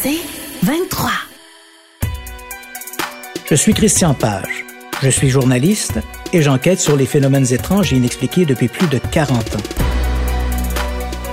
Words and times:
C'est 0.00 0.20
23. 0.62 1.10
Je 3.50 3.54
suis 3.56 3.74
Christian 3.74 4.14
Page. 4.14 4.64
Je 5.02 5.08
suis 5.08 5.28
journaliste 5.28 5.98
et 6.32 6.40
j'enquête 6.40 6.78
sur 6.78 6.96
les 6.96 7.04
phénomènes 7.04 7.52
étranges 7.52 7.92
et 7.92 7.96
inexpliqués 7.96 8.44
depuis 8.44 8.68
plus 8.68 8.86
de 8.86 8.98
40 8.98 9.56
ans. 9.56 9.58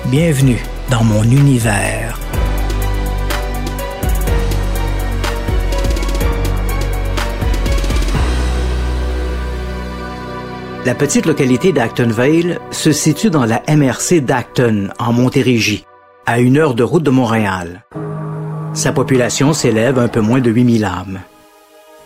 Bienvenue 0.06 0.64
dans 0.90 1.04
mon 1.04 1.22
univers. 1.22 2.20
La 10.86 10.96
petite 10.96 11.28
localité 11.28 11.72
d'Actonville 11.72 12.60
se 12.72 12.92
situe 12.92 13.30
dans 13.30 13.46
la 13.46 13.62
MRC 13.70 14.22
d'Acton, 14.22 14.90
en 14.98 15.14
Montérégie, 15.14 15.86
à 16.26 16.40
une 16.40 16.58
heure 16.58 16.74
de 16.74 16.82
route 16.82 17.04
de 17.04 17.12
Montréal. 17.12 17.86
Sa 18.76 18.92
population 18.92 19.54
s'élève 19.54 19.98
un 19.98 20.10
peu 20.10 20.20
moins 20.20 20.42
de 20.42 20.52
8000 20.52 20.84
âmes. 20.84 21.22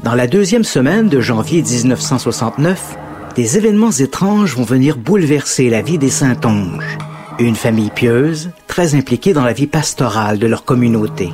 Dans 0.04 0.14
la 0.14 0.27
deuxième 0.27 0.64
semaine 0.64 1.10
de 1.10 1.20
janvier 1.20 1.64
1969, 1.64 2.96
des 3.36 3.58
événements 3.58 3.91
étranges 3.91 4.55
vont 4.55 4.64
venir 4.64 4.96
bouleverser 4.96 5.72
la 5.72 5.82
vie 5.82 5.98
des 5.98 6.12
Saintonges, 6.12 6.98
une 7.40 7.55
famille 7.55 7.90
pieuse, 7.90 8.52
très 8.68 8.94
impliquée 8.94 9.34
dans 9.34 9.44
la 9.44 9.54
vie 9.54 9.66
pastorale 9.66 10.38
de 10.38 10.46
leur 10.46 10.63
communauté. 10.63 11.32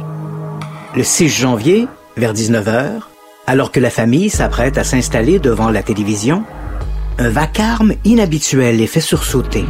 Le 0.95 1.03
6 1.03 1.27
janvier, 1.27 1.89
vers 2.15 2.33
19h, 2.33 3.01
alors 3.45 3.73
que 3.73 3.81
la 3.81 3.89
famille 3.89 4.29
s'apprête 4.29 4.77
à 4.77 4.85
s'installer 4.85 5.39
devant 5.39 5.69
la 5.69 5.83
télévision, 5.83 6.45
un 7.19 7.29
vacarme 7.29 7.93
inhabituel 8.05 8.77
les 8.77 8.87
fait 8.87 9.01
sursauter. 9.01 9.65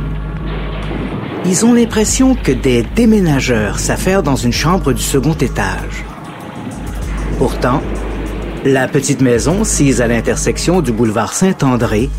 Ils 1.48 1.63
ont 1.63 1.73
l'impression 1.73 2.34
que 2.34 2.52
des 2.52 2.81
déménageurs 2.81 3.77
s'affairent 3.77 4.23
dans 4.23 4.36
une 4.36 4.52
chambre 4.52 4.94
du 4.94 5.02
second 5.02 5.36
étage. 5.36 6.03
Pourtant, 7.38 7.83
la 8.64 8.88
petite 8.88 9.22
maison, 9.22 9.64
sise 9.64 10.02
à 10.02 10.08
l'intersection 10.08 10.81
du 10.81 10.92
boulevard 10.92 11.33
Saint-André 11.33 12.09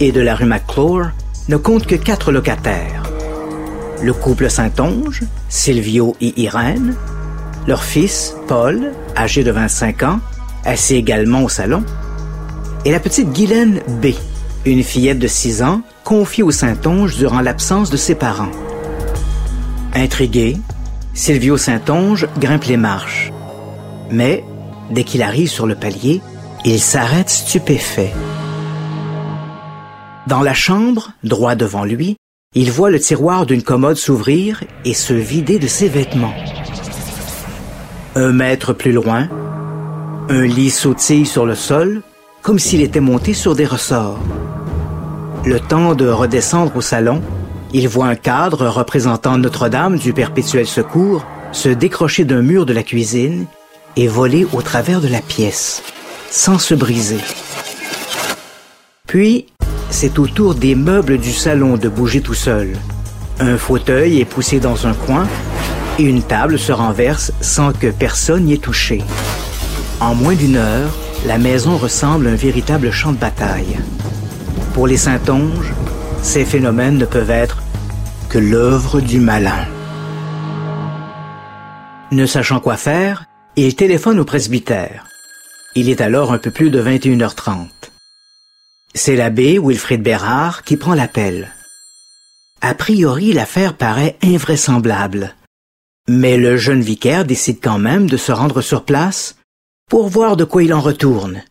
et 0.00 0.12
de 0.12 0.20
la 0.22 0.34
rue 0.34 0.46
McClure, 0.46 1.10
ne 1.50 1.58
compte 1.58 1.86
que 1.86 1.94
quatre 1.94 2.32
locataires. 2.32 3.02
Le 4.02 4.14
couple 4.14 4.48
Saint-Onge, 4.48 5.24
Silvio 5.50 6.16
et 6.22 6.40
Irène, 6.40 6.94
leur 7.66 7.84
fils, 7.84 8.34
Paul, 8.48 8.92
âgé 9.14 9.44
de 9.44 9.50
25 9.50 10.04
ans, 10.04 10.20
assis 10.64 10.96
également 10.96 11.42
au 11.42 11.50
salon, 11.50 11.84
et 12.86 12.92
la 12.92 13.00
petite 13.00 13.30
Guylaine 13.30 13.82
B, 14.00 14.06
une 14.64 14.82
fillette 14.82 15.18
de 15.18 15.26
6 15.26 15.62
ans 15.62 15.82
confiée 16.02 16.42
au 16.42 16.50
Saint-Onge 16.50 17.16
durant 17.16 17.42
l'absence 17.42 17.90
de 17.90 17.98
ses 17.98 18.14
parents. 18.14 18.48
Intrigué, 19.94 20.56
Silvio 21.14 21.56
Saint-Onge 21.56 22.28
grimpe 22.38 22.64
les 22.64 22.76
marches. 22.76 23.32
Mais 24.10 24.44
Dès 24.90 25.04
qu'il 25.04 25.22
arrive 25.22 25.48
sur 25.48 25.66
le 25.66 25.76
palier, 25.76 26.20
il 26.64 26.80
s'arrête 26.80 27.30
stupéfait. 27.30 28.12
Dans 30.26 30.42
la 30.42 30.54
chambre, 30.54 31.12
droit 31.22 31.54
devant 31.54 31.84
lui, 31.84 32.16
il 32.54 32.72
voit 32.72 32.90
le 32.90 32.98
tiroir 32.98 33.46
d'une 33.46 33.62
commode 33.62 33.96
s'ouvrir 33.96 34.64
et 34.84 34.94
se 34.94 35.14
vider 35.14 35.58
de 35.60 35.68
ses 35.68 35.88
vêtements. 35.88 36.34
Un 38.16 38.32
mètre 38.32 38.72
plus 38.72 38.92
loin, 38.92 39.28
un 40.28 40.42
lit 40.42 40.70
sautille 40.70 41.26
sur 41.26 41.46
le 41.46 41.54
sol, 41.54 42.02
comme 42.42 42.58
s'il 42.58 42.82
était 42.82 43.00
monté 43.00 43.32
sur 43.32 43.54
des 43.54 43.66
ressorts. 43.66 44.18
Le 45.44 45.60
temps 45.60 45.94
de 45.94 46.08
redescendre 46.08 46.76
au 46.76 46.80
salon, 46.80 47.22
il 47.72 47.88
voit 47.88 48.06
un 48.06 48.16
cadre 48.16 48.66
représentant 48.66 49.38
Notre-Dame 49.38 49.98
du 49.98 50.12
Perpétuel 50.12 50.66
Secours 50.66 51.24
se 51.52 51.68
décrocher 51.68 52.24
d'un 52.24 52.42
mur 52.42 52.66
de 52.66 52.72
la 52.72 52.82
cuisine 52.82 53.46
et 53.96 54.08
voler 54.08 54.46
au 54.52 54.62
travers 54.62 55.00
de 55.00 55.08
la 55.08 55.20
pièce, 55.20 55.82
sans 56.30 56.58
se 56.58 56.74
briser. 56.74 57.20
Puis, 59.06 59.46
c'est 59.90 60.18
au 60.18 60.26
tour 60.26 60.54
des 60.54 60.74
meubles 60.74 61.18
du 61.18 61.32
salon 61.32 61.76
de 61.76 61.88
bouger 61.88 62.20
tout 62.20 62.34
seul. 62.34 62.76
Un 63.40 63.56
fauteuil 63.56 64.20
est 64.20 64.24
poussé 64.24 64.60
dans 64.60 64.86
un 64.86 64.94
coin 64.94 65.26
et 65.98 66.04
une 66.04 66.22
table 66.22 66.58
se 66.58 66.72
renverse 66.72 67.32
sans 67.40 67.72
que 67.72 67.88
personne 67.88 68.48
y 68.48 68.54
ait 68.54 68.58
touché. 68.58 69.02
En 70.00 70.14
moins 70.14 70.34
d'une 70.34 70.56
heure, 70.56 70.90
la 71.26 71.38
maison 71.38 71.76
ressemble 71.76 72.28
à 72.28 72.30
un 72.30 72.36
véritable 72.36 72.90
champ 72.90 73.12
de 73.12 73.18
bataille. 73.18 73.78
Pour 74.72 74.86
les 74.86 74.96
Saintonges, 74.96 75.72
ces 76.22 76.44
phénomènes 76.44 76.98
ne 76.98 77.06
peuvent 77.06 77.30
être 77.30 77.62
que 78.28 78.38
l'œuvre 78.38 79.00
du 79.00 79.20
malin. 79.20 79.66
Ne 82.12 82.26
sachant 82.26 82.60
quoi 82.60 82.76
faire, 82.76 83.26
il 83.56 83.74
téléphone 83.74 84.18
au 84.18 84.24
presbytère. 84.24 85.06
Il 85.74 85.88
est 85.88 86.00
alors 86.00 86.32
un 86.32 86.38
peu 86.38 86.50
plus 86.50 86.70
de 86.70 86.82
21h30. 86.82 87.68
C'est 88.94 89.16
l'abbé 89.16 89.58
Wilfrid 89.58 90.02
Bérard 90.02 90.64
qui 90.64 90.76
prend 90.76 90.94
l'appel. 90.94 91.52
A 92.60 92.74
priori, 92.74 93.32
l'affaire 93.32 93.76
paraît 93.76 94.18
invraisemblable. 94.22 95.34
Mais 96.08 96.36
le 96.36 96.56
jeune 96.56 96.82
vicaire 96.82 97.24
décide 97.24 97.60
quand 97.62 97.78
même 97.78 98.08
de 98.08 98.16
se 98.16 98.32
rendre 98.32 98.60
sur 98.60 98.84
place 98.84 99.36
pour 99.88 100.08
voir 100.08 100.36
de 100.36 100.44
quoi 100.44 100.62
il 100.64 100.74
en 100.74 100.80
retourne. 100.80 101.42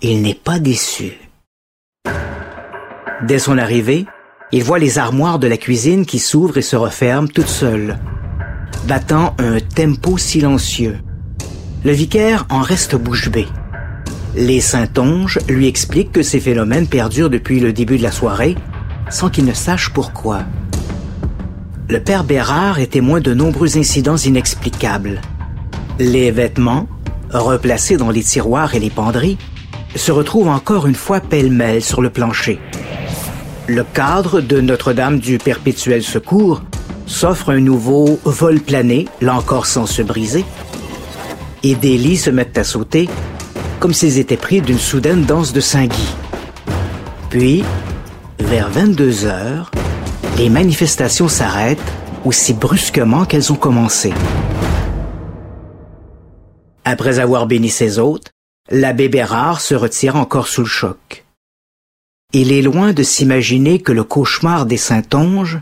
Il 0.00 0.22
n'est 0.22 0.34
pas 0.34 0.58
déçu. 0.58 1.23
Dès 3.22 3.38
son 3.38 3.58
arrivée, 3.58 4.06
il 4.52 4.64
voit 4.64 4.78
les 4.78 4.98
armoires 4.98 5.38
de 5.38 5.46
la 5.46 5.56
cuisine 5.56 6.04
qui 6.04 6.18
s'ouvrent 6.18 6.58
et 6.58 6.62
se 6.62 6.76
referment 6.76 7.28
toutes 7.28 7.48
seules 7.48 7.98
battant 8.86 9.34
un 9.38 9.60
tempo 9.60 10.18
silencieux. 10.18 10.98
Le 11.84 11.92
vicaire 11.92 12.46
en 12.50 12.60
reste 12.60 12.96
bouche 12.96 13.30
bée. 13.30 13.48
Les 14.36 14.60
Saintonges 14.60 15.38
lui 15.48 15.66
expliquent 15.66 16.12
que 16.12 16.22
ces 16.22 16.40
phénomènes 16.40 16.86
perdurent 16.86 17.30
depuis 17.30 17.60
le 17.60 17.72
début 17.72 17.98
de 17.98 18.02
la 18.02 18.10
soirée, 18.10 18.56
sans 19.08 19.30
qu'il 19.30 19.44
ne 19.44 19.52
sache 19.52 19.90
pourquoi. 19.90 20.40
Le 21.88 22.00
père 22.00 22.24
Bérard 22.24 22.78
est 22.78 22.92
témoin 22.92 23.20
de 23.20 23.34
nombreux 23.34 23.78
incidents 23.78 24.16
inexplicables. 24.16 25.20
Les 25.98 26.30
vêtements, 26.30 26.88
replacés 27.30 27.96
dans 27.96 28.10
les 28.10 28.22
tiroirs 28.22 28.74
et 28.74 28.80
les 28.80 28.90
penderies, 28.90 29.38
se 29.94 30.10
retrouvent 30.10 30.48
encore 30.48 30.86
une 30.86 30.94
fois 30.94 31.20
pêle-mêle 31.20 31.82
sur 31.82 32.02
le 32.02 32.10
plancher. 32.10 32.58
Le 33.66 33.82
cadre 33.82 34.42
de 34.42 34.60
Notre-Dame 34.60 35.18
du 35.18 35.38
Perpétuel 35.38 36.02
Secours 36.02 36.62
s'offre 37.06 37.48
un 37.48 37.60
nouveau 37.60 38.20
vol 38.24 38.60
plané, 38.60 39.08
là 39.22 39.36
encore 39.36 39.64
sans 39.64 39.86
se 39.86 40.02
briser, 40.02 40.44
et 41.62 41.74
des 41.74 41.96
lits 41.96 42.18
se 42.18 42.28
mettent 42.28 42.58
à 42.58 42.64
sauter, 42.64 43.08
comme 43.80 43.94
s'ils 43.94 44.18
étaient 44.18 44.36
pris 44.36 44.60
d'une 44.60 44.78
soudaine 44.78 45.24
danse 45.24 45.54
de 45.54 45.60
Saint-Guy. 45.60 46.08
Puis, 47.30 47.64
vers 48.38 48.68
22 48.68 49.24
heures, 49.24 49.70
les 50.36 50.50
manifestations 50.50 51.28
s'arrêtent 51.28 51.78
aussi 52.26 52.52
brusquement 52.52 53.24
qu'elles 53.24 53.50
ont 53.50 53.56
commencé. 53.56 54.12
Après 56.84 57.18
avoir 57.18 57.46
béni 57.46 57.70
ses 57.70 57.98
hôtes, 57.98 58.30
l'abbé 58.70 59.08
Bérard 59.08 59.62
se 59.62 59.74
retire 59.74 60.16
encore 60.16 60.48
sous 60.48 60.60
le 60.60 60.66
choc. 60.66 61.23
Il 62.36 62.50
est 62.50 62.62
loin 62.62 62.92
de 62.92 63.04
s'imaginer 63.04 63.78
que 63.78 63.92
le 63.92 64.02
cauchemar 64.02 64.66
des 64.66 64.76
Saintonges 64.76 65.60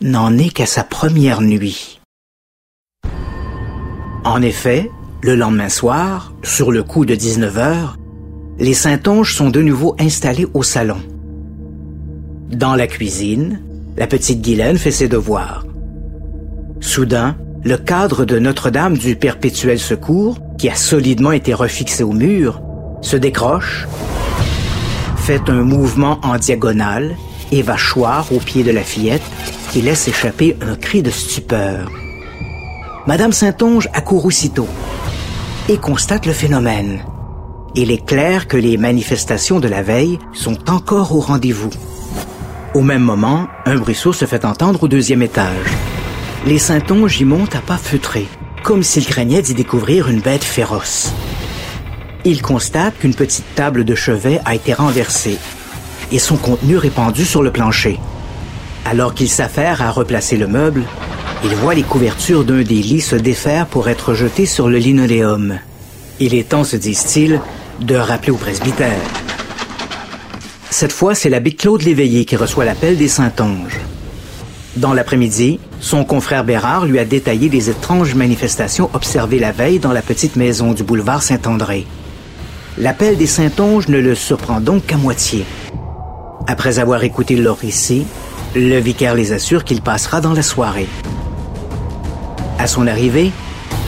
n'en 0.00 0.38
est 0.38 0.50
qu'à 0.50 0.66
sa 0.66 0.84
première 0.84 1.40
nuit. 1.40 2.00
En 4.22 4.40
effet, 4.40 4.88
le 5.20 5.34
lendemain 5.34 5.68
soir, 5.68 6.32
sur 6.44 6.70
le 6.70 6.84
coup 6.84 7.04
de 7.06 7.16
19 7.16 7.58
heures, 7.58 7.96
les 8.60 8.72
Saintonges 8.72 9.34
sont 9.34 9.50
de 9.50 9.62
nouveau 9.62 9.96
installés 9.98 10.46
au 10.54 10.62
salon. 10.62 11.00
Dans 12.52 12.76
la 12.76 12.86
cuisine, 12.86 13.60
la 13.96 14.06
petite 14.06 14.42
Guylaine 14.42 14.78
fait 14.78 14.92
ses 14.92 15.08
devoirs. 15.08 15.66
Soudain, 16.78 17.36
le 17.64 17.78
cadre 17.78 18.24
de 18.24 18.38
Notre-Dame 18.38 18.96
du 18.96 19.16
Perpétuel 19.16 19.80
Secours, 19.80 20.38
qui 20.56 20.68
a 20.68 20.76
solidement 20.76 21.32
été 21.32 21.52
refixé 21.52 22.04
au 22.04 22.12
mur, 22.12 22.62
se 23.00 23.16
décroche, 23.16 23.88
fait 25.22 25.48
un 25.50 25.62
mouvement 25.62 26.18
en 26.24 26.36
diagonale 26.36 27.16
et 27.52 27.62
va 27.62 27.76
choir 27.76 28.32
au 28.32 28.38
pied 28.38 28.64
de 28.64 28.72
la 28.72 28.82
fillette 28.82 29.22
qui 29.70 29.80
laisse 29.80 30.08
échapper 30.08 30.56
un 30.60 30.74
cri 30.74 31.00
de 31.00 31.10
stupeur. 31.10 31.92
Madame 33.06 33.30
Saint-Onge 33.30 33.88
accourt 33.92 34.26
aussitôt 34.26 34.66
et 35.68 35.76
constate 35.76 36.26
le 36.26 36.32
phénomène. 36.32 37.04
Il 37.76 37.92
est 37.92 38.04
clair 38.04 38.48
que 38.48 38.56
les 38.56 38.76
manifestations 38.76 39.60
de 39.60 39.68
la 39.68 39.82
veille 39.82 40.18
sont 40.32 40.68
encore 40.68 41.14
au 41.14 41.20
rendez-vous. 41.20 41.70
Au 42.74 42.80
même 42.80 43.02
moment, 43.02 43.46
un 43.64 43.76
bruisseau 43.76 44.12
se 44.12 44.24
fait 44.24 44.44
entendre 44.44 44.82
au 44.82 44.88
deuxième 44.88 45.22
étage. 45.22 45.70
Les 46.46 46.58
Saint-Onge 46.58 47.20
y 47.20 47.24
montent 47.24 47.54
à 47.54 47.60
pas 47.60 47.78
feutrés, 47.78 48.26
comme 48.64 48.82
s'ils 48.82 49.06
craignaient 49.06 49.42
d'y 49.42 49.54
découvrir 49.54 50.08
une 50.08 50.20
bête 50.20 50.42
féroce. 50.42 51.12
Ils 52.24 52.40
constatent 52.40 52.98
qu'une 52.98 53.14
petite 53.14 53.54
table 53.56 53.84
de 53.84 53.94
chevet 53.96 54.40
a 54.44 54.54
été 54.54 54.74
renversée 54.74 55.38
et 56.12 56.20
son 56.20 56.36
contenu 56.36 56.76
répandu 56.76 57.24
sur 57.24 57.42
le 57.42 57.50
plancher. 57.50 57.98
Alors 58.84 59.14
qu'il 59.14 59.28
s'affaire 59.28 59.82
à 59.82 59.90
replacer 59.90 60.36
le 60.36 60.46
meuble, 60.46 60.84
il 61.44 61.54
voit 61.56 61.74
les 61.74 61.82
couvertures 61.82 62.44
d'un 62.44 62.62
des 62.62 62.76
lits 62.76 63.00
se 63.00 63.16
défaire 63.16 63.66
pour 63.66 63.88
être 63.88 64.14
jetées 64.14 64.46
sur 64.46 64.68
le 64.68 64.78
linoléum. 64.78 65.58
Il 66.20 66.34
est 66.34 66.50
temps, 66.50 66.62
se 66.62 66.76
disent-ils, 66.76 67.40
de 67.80 67.96
rappeler 67.96 68.30
au 68.30 68.36
presbytère. 68.36 69.00
Cette 70.70 70.92
fois, 70.92 71.16
c'est 71.16 71.28
l'abbé 71.28 71.52
Claude 71.52 71.82
Léveillé 71.82 72.24
qui 72.24 72.36
reçoit 72.36 72.64
l'appel 72.64 72.96
des 72.96 73.08
Saintonges. 73.08 73.80
Dans 74.76 74.94
l'après-midi, 74.94 75.58
son 75.80 76.04
confrère 76.04 76.44
Bérard 76.44 76.86
lui 76.86 76.98
a 77.00 77.04
détaillé 77.04 77.48
les 77.48 77.68
étranges 77.68 78.14
manifestations 78.14 78.88
observées 78.94 79.40
la 79.40 79.52
veille 79.52 79.80
dans 79.80 79.92
la 79.92 80.02
petite 80.02 80.36
maison 80.36 80.72
du 80.72 80.84
boulevard 80.84 81.22
Saint-André. 81.22 81.86
L'appel 82.82 83.16
des 83.16 83.28
Saintonges 83.28 83.86
ne 83.86 83.98
le 83.98 84.16
surprend 84.16 84.60
donc 84.60 84.86
qu'à 84.86 84.96
moitié. 84.96 85.44
Après 86.48 86.80
avoir 86.80 87.04
écouté 87.04 87.36
leur 87.36 87.58
récit, 87.58 88.04
le 88.56 88.80
vicaire 88.80 89.14
les 89.14 89.30
assure 89.30 89.62
qu'il 89.62 89.80
passera 89.82 90.20
dans 90.20 90.32
la 90.32 90.42
soirée. 90.42 90.88
À 92.58 92.66
son 92.66 92.88
arrivée, 92.88 93.30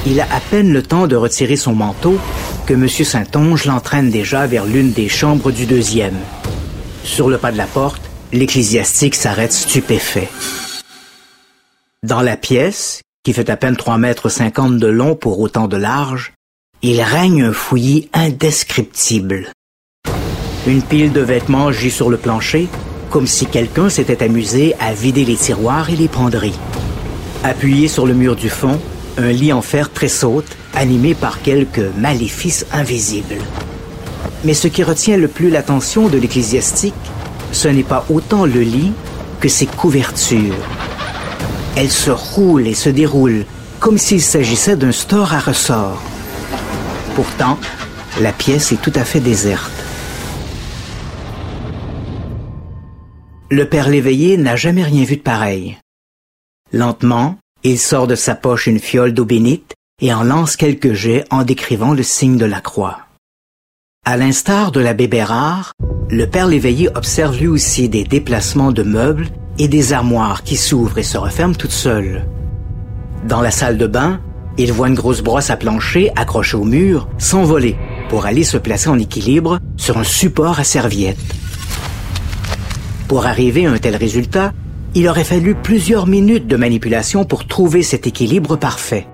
il 0.07 0.21
a 0.21 0.33
à 0.33 0.39
peine 0.39 0.73
le 0.73 0.81
temps 0.81 1.09
de 1.09 1.17
retirer 1.17 1.57
son 1.57 1.75
manteau 1.75 2.17
que 2.67 2.75
M. 2.75 2.89
Saint-Onge 2.89 3.65
l'entraîne 3.65 4.11
déjà 4.11 4.47
vers 4.47 4.65
l'une 4.65 4.93
des 4.93 5.09
chambres 5.09 5.51
du 5.51 5.67
deuxième. 5.67 6.21
Sur 7.03 7.29
le 7.29 7.39
pas 7.39 7.51
de 7.51 7.59
la 7.59 7.67
porte, 7.67 8.03
l'ecclésiastique 8.33 9.17
s'arrête 9.17 9.53
stupéfait. 9.53 10.29
Dans 12.05 12.23
la 12.23 12.37
pièce, 12.37 13.03
qui 13.25 13.33
fait 13.33 13.51
à 13.51 13.57
peine 13.57 13.75
3 13.75 13.99
mètres 13.99 14.29
50 14.29 14.79
de 14.79 14.87
long 14.87 15.17
pour 15.17 15.41
autant 15.41 15.67
de 15.67 15.77
large, 15.77 16.34
il 16.87 17.01
règne 17.01 17.45
un 17.45 17.53
fouillis 17.55 18.11
indescriptible. 18.13 19.51
Une 20.67 20.83
pile 20.83 21.13
de 21.13 21.23
vêtements 21.23 21.73
gît 21.73 21.91
sur 21.91 22.11
le 22.11 22.19
plancher, 22.19 22.69
comme 23.09 23.27
si 23.27 23.47
quelqu'un 23.47 23.89
s'était 23.89 24.23
amusé 24.23 24.75
à 24.81 24.93
vider 24.93 25.25
les 25.25 25.37
tiroirs 25.37 25.89
et 25.89 25.97
les 25.97 26.09
penderies. 26.09 26.59
Appuyé 27.43 27.89
sur 27.89 28.05
le 28.05 28.13
mur 28.13 28.37
du 28.37 28.51
fond, 28.51 28.79
un 29.17 29.33
lit 29.33 29.51
en 29.55 29.63
fer 29.63 29.91
tressaute, 29.95 30.59
animé 30.75 31.15
par 31.15 31.41
quelques 31.41 31.91
maléfices 31.97 32.67
invisibles. 32.71 33.39
Mais 34.45 34.53
ce 34.53 34.69
qui 34.69 34.83
retient 34.83 35.17
le 35.17 35.29
plus 35.29 35.49
l'attention 35.49 36.09
de 36.09 36.19
l'ecclésiastique, 36.19 36.93
ce 37.51 37.69
n'est 37.69 37.83
pas 37.83 38.05
autant 38.11 38.45
le 38.45 38.61
lit 38.61 38.93
que 39.41 39.49
ses 39.49 39.65
couvertures. 39.65 40.53
Elles 41.77 41.91
se 41.91 42.11
roulent 42.11 42.67
et 42.67 42.75
se 42.75 42.91
déroulent 42.91 43.47
comme 43.81 43.97
s'il 43.97 44.21
s'agissait 44.21 44.77
d'un 44.77 44.93
store 44.93 45.33
à 45.33 45.41
ressort. 45.41 46.03
Pourtant, 47.15 47.59
la 48.21 48.33
pièce 48.33 48.73
est 48.73 48.83
tout 48.83 48.93
à 48.97 49.05
fait 49.05 49.21
déserte. 49.21 49.71
Le 53.51 53.69
père 53.69 53.89
l'éveillé 53.89 54.37
n'a 54.37 54.57
jamais 54.57 54.83
rien 54.83 55.05
vu 55.05 55.17
de 55.17 55.23
pareil. 55.23 55.79
Lentement, 56.73 57.37
il 57.63 57.79
sort 57.79 58.09
de 58.09 58.17
sa 58.17 58.35
poche 58.35 58.67
une 58.67 58.81
fiole 58.81 59.15
d'eau 59.15 59.25
bénite 59.25 59.75
et 60.03 60.13
en 60.13 60.25
lance 60.25 60.57
quelques 60.57 60.93
jets 60.93 61.25
en 61.31 61.45
décrivant 61.45 61.95
le 61.95 62.03
signe 62.03 62.37
de 62.37 62.47
la 62.47 62.61
croix. 62.61 62.99
À 64.05 64.17
l'instar 64.17 64.73
de 64.73 64.81
l'abbé 64.81 65.07
Bérard, 65.07 65.73
le 66.11 66.27
père 66.27 66.49
l'éveillé 66.49 66.89
observe 66.97 67.39
lui 67.39 67.47
aussi 67.47 67.89
des 67.89 68.03
déplacements 68.03 68.73
de 68.73 68.83
meubles 68.83 69.29
et 69.59 69.69
des 69.69 69.93
armoires 69.93 70.43
qui 70.43 70.57
s'ouvrent 70.57 70.99
et 70.99 71.05
se 71.05 71.17
referment 71.17 71.55
toutes 71.55 71.71
seules. 71.71 72.27
Dans 73.29 73.41
la 73.41 73.53
salle 73.53 73.79
de 73.79 73.87
bain, 73.87 74.21
il 74.57 74.73
voit 74.73 74.89
une 74.89 74.95
grosse 74.95 75.23
brosse 75.23 75.51
à 75.51 75.57
plancher 75.57 76.11
accrochée 76.17 76.57
au 76.57 76.65
mur 76.65 77.09
s'envoler 77.19 77.77
pour 78.09 78.27
aller 78.27 78.45
se 78.45 78.57
placer 78.57 78.89
en 78.89 78.99
équilibre 78.99 79.59
sur 79.77 79.99
un 79.99 80.05
support 80.05 80.61
à 80.61 80.65
serviette. 80.65 81.19
Pour 83.09 83.27
arriver 83.27 83.67
à 83.67 83.73
un 83.73 83.79
tel 83.79 83.97
résultat, 83.97 84.53
il 84.95 85.09
aurait 85.09 85.25
fallu 85.25 85.55
plusieurs 85.55 86.07
minutes 86.07 86.47
de 86.47 86.57
manipulation 86.57 87.25
pour 87.25 87.47
trouver 87.47 87.83
cet 87.83 88.07
équilibre 88.07 88.57
parfait. 88.57 89.09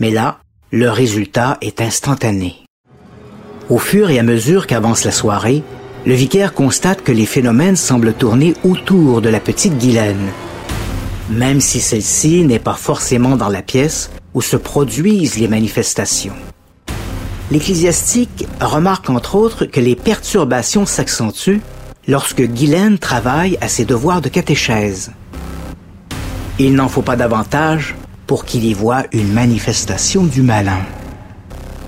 Mais 0.00 0.10
là, 0.10 0.38
le 0.70 0.90
résultat 0.90 1.58
est 1.60 1.80
instantané. 1.80 2.56
Au 3.68 3.78
fur 3.78 4.08
et 4.10 4.18
à 4.18 4.22
mesure 4.22 4.66
qu'avance 4.66 5.04
la 5.04 5.12
soirée, 5.12 5.62
le 6.06 6.14
vicaire 6.14 6.54
constate 6.54 7.02
que 7.02 7.12
les 7.12 7.26
phénomènes 7.26 7.76
semblent 7.76 8.14
tourner 8.14 8.54
autour 8.64 9.20
de 9.20 9.28
la 9.28 9.40
petite 9.40 9.76
Guylaine. 9.76 10.30
Même 11.30 11.60
si 11.60 11.80
celle-ci 11.80 12.44
n'est 12.44 12.58
pas 12.58 12.74
forcément 12.74 13.36
dans 13.36 13.50
la 13.50 13.60
pièce 13.60 14.10
où 14.34 14.42
se 14.42 14.56
produisent 14.56 15.38
les 15.38 15.48
manifestations. 15.48 16.36
L'ecclésiastique 17.50 18.46
remarque 18.60 19.08
entre 19.08 19.34
autres 19.34 19.64
que 19.64 19.80
les 19.80 19.96
perturbations 19.96 20.84
s'accentuent 20.84 21.62
lorsque 22.06 22.42
Guylaine 22.42 22.98
travaille 22.98 23.56
à 23.60 23.68
ses 23.68 23.84
devoirs 23.84 24.20
de 24.20 24.28
catéchèse. 24.28 25.12
Il 26.58 26.74
n'en 26.74 26.88
faut 26.88 27.02
pas 27.02 27.16
davantage 27.16 27.94
pour 28.26 28.44
qu'il 28.44 28.64
y 28.64 28.74
voit 28.74 29.04
une 29.12 29.32
manifestation 29.32 30.24
du 30.24 30.42
malin. 30.42 30.80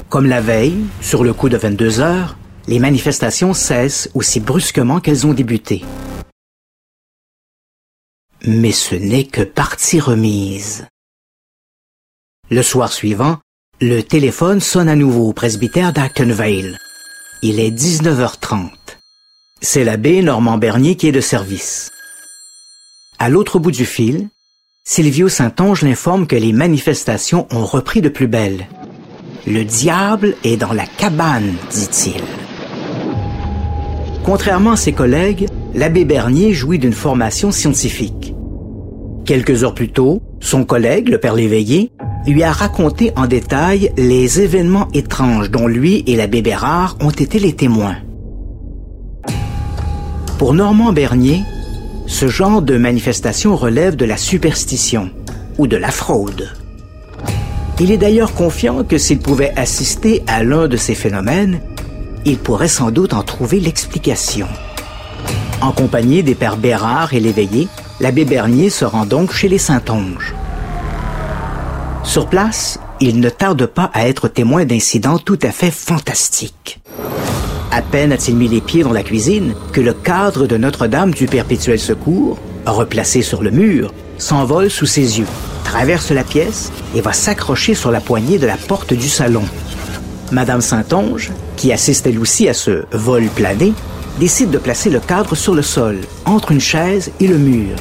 Comme 0.08 0.26
la 0.26 0.40
veille, 0.40 0.84
sur 1.00 1.24
le 1.24 1.34
coup 1.34 1.48
de 1.48 1.56
22 1.56 2.00
heures, 2.00 2.36
les 2.66 2.78
manifestations 2.78 3.52
cessent 3.52 4.10
aussi 4.14 4.40
brusquement 4.40 5.00
qu'elles 5.00 5.26
ont 5.26 5.34
débuté. 5.34 5.84
Mais 8.46 8.72
ce 8.72 8.94
n'est 8.94 9.24
que 9.24 9.42
partie 9.42 10.00
remise. 10.00 10.86
Le 12.52 12.62
soir 12.62 12.92
suivant, 12.92 13.38
le 13.80 14.02
téléphone 14.02 14.58
sonne 14.58 14.88
à 14.88 14.96
nouveau 14.96 15.28
au 15.28 15.32
presbytère 15.32 15.92
d'Actonvale. 15.92 16.78
Il 17.42 17.60
est 17.60 17.70
19h30. 17.70 18.70
C'est 19.60 19.84
l'abbé 19.84 20.20
Normand 20.20 20.58
Bernier 20.58 20.96
qui 20.96 21.06
est 21.06 21.12
de 21.12 21.20
service. 21.20 21.92
À 23.20 23.28
l'autre 23.28 23.60
bout 23.60 23.70
du 23.70 23.84
fil, 23.84 24.30
Silvio 24.82 25.28
Saint-Onge 25.28 25.82
l'informe 25.82 26.26
que 26.26 26.34
les 26.34 26.52
manifestations 26.52 27.46
ont 27.52 27.64
repris 27.64 28.00
de 28.00 28.08
plus 28.08 28.26
belle. 28.26 28.66
Le 29.46 29.62
diable 29.62 30.34
est 30.42 30.56
dans 30.56 30.72
la 30.72 30.86
cabane, 30.86 31.54
dit-il. 31.70 32.20
Contrairement 34.24 34.72
à 34.72 34.76
ses 34.76 34.92
collègues, 34.92 35.46
l'abbé 35.72 36.04
Bernier 36.04 36.52
jouit 36.52 36.80
d'une 36.80 36.94
formation 36.94 37.52
scientifique. 37.52 38.34
Quelques 39.24 39.62
heures 39.62 39.76
plus 39.76 39.92
tôt, 39.92 40.20
son 40.40 40.64
collègue, 40.64 41.10
le 41.10 41.18
père 41.18 41.36
Léveillé, 41.36 41.92
lui 42.26 42.42
a 42.42 42.52
raconté 42.52 43.12
en 43.16 43.26
détail 43.26 43.92
les 43.96 44.40
événements 44.40 44.88
étranges 44.92 45.50
dont 45.50 45.66
lui 45.66 46.04
et 46.06 46.16
l'abbé 46.16 46.42
Bérard 46.42 46.96
ont 47.00 47.10
été 47.10 47.38
les 47.38 47.54
témoins. 47.54 47.96
Pour 50.38 50.54
Normand 50.54 50.92
Bernier, 50.92 51.42
ce 52.06 52.28
genre 52.28 52.62
de 52.62 52.76
manifestation 52.76 53.56
relève 53.56 53.96
de 53.96 54.04
la 54.04 54.16
superstition 54.16 55.10
ou 55.58 55.66
de 55.66 55.76
la 55.76 55.90
fraude. 55.90 56.50
Il 57.78 57.90
est 57.90 57.98
d'ailleurs 57.98 58.34
confiant 58.34 58.84
que 58.84 58.98
s'il 58.98 59.18
pouvait 59.18 59.52
assister 59.56 60.22
à 60.26 60.42
l'un 60.42 60.68
de 60.68 60.76
ces 60.76 60.94
phénomènes, 60.94 61.60
il 62.26 62.36
pourrait 62.36 62.68
sans 62.68 62.90
doute 62.90 63.14
en 63.14 63.22
trouver 63.22 63.60
l'explication. 63.60 64.46
En 65.62 65.72
compagnie 65.72 66.22
des 66.22 66.34
pères 66.34 66.56
Bérard 66.56 67.14
et 67.14 67.20
l'éveillé, 67.20 67.68
l'abbé 68.00 68.24
Bernier 68.24 68.70
se 68.70 68.84
rend 68.84 69.06
donc 69.06 69.32
chez 69.32 69.48
les 69.48 69.58
Saintonges. 69.58 70.34
Sur 72.02 72.26
place, 72.26 72.78
il 73.00 73.20
ne 73.20 73.28
tarde 73.28 73.66
pas 73.66 73.90
à 73.92 74.08
être 74.08 74.28
témoin 74.28 74.64
d'incidents 74.64 75.18
tout 75.18 75.38
à 75.42 75.50
fait 75.50 75.70
fantastiques. 75.70 76.80
À 77.70 77.82
peine 77.82 78.12
a-t-il 78.12 78.36
mis 78.36 78.48
les 78.48 78.60
pieds 78.60 78.82
dans 78.82 78.92
la 78.92 79.02
cuisine 79.02 79.54
que 79.72 79.80
le 79.80 79.92
cadre 79.92 80.46
de 80.46 80.56
Notre-Dame 80.56 81.12
du 81.12 81.26
Perpétuel 81.26 81.78
Secours, 81.78 82.38
replacé 82.66 83.22
sur 83.22 83.42
le 83.42 83.50
mur, 83.50 83.92
s'envole 84.18 84.70
sous 84.70 84.86
ses 84.86 85.20
yeux, 85.20 85.26
traverse 85.62 86.10
la 86.10 86.24
pièce 86.24 86.72
et 86.94 87.00
va 87.00 87.12
s'accrocher 87.12 87.74
sur 87.74 87.90
la 87.90 88.00
poignée 88.00 88.38
de 88.38 88.46
la 88.46 88.56
porte 88.56 88.92
du 88.92 89.08
salon. 89.08 89.44
Madame 90.32 90.60
Saint-Onge, 90.62 91.30
qui 91.56 91.72
assiste 91.72 92.06
elle 92.06 92.18
aussi 92.18 92.48
à 92.48 92.54
ce 92.54 92.84
vol 92.92 93.24
plané, 93.26 93.72
décide 94.18 94.50
de 94.50 94.58
placer 94.58 94.90
le 94.90 95.00
cadre 95.00 95.34
sur 95.34 95.54
le 95.54 95.62
sol, 95.62 95.98
entre 96.24 96.52
une 96.52 96.60
chaise 96.60 97.12
et 97.20 97.28
le 97.28 97.38
mur. 97.38 97.76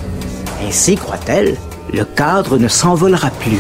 Ainsi, 0.67 0.95
croit-elle, 0.97 1.57
le 1.93 2.03
cadre 2.03 2.57
ne 2.57 2.67
s'envolera 2.67 3.31
plus. 3.31 3.59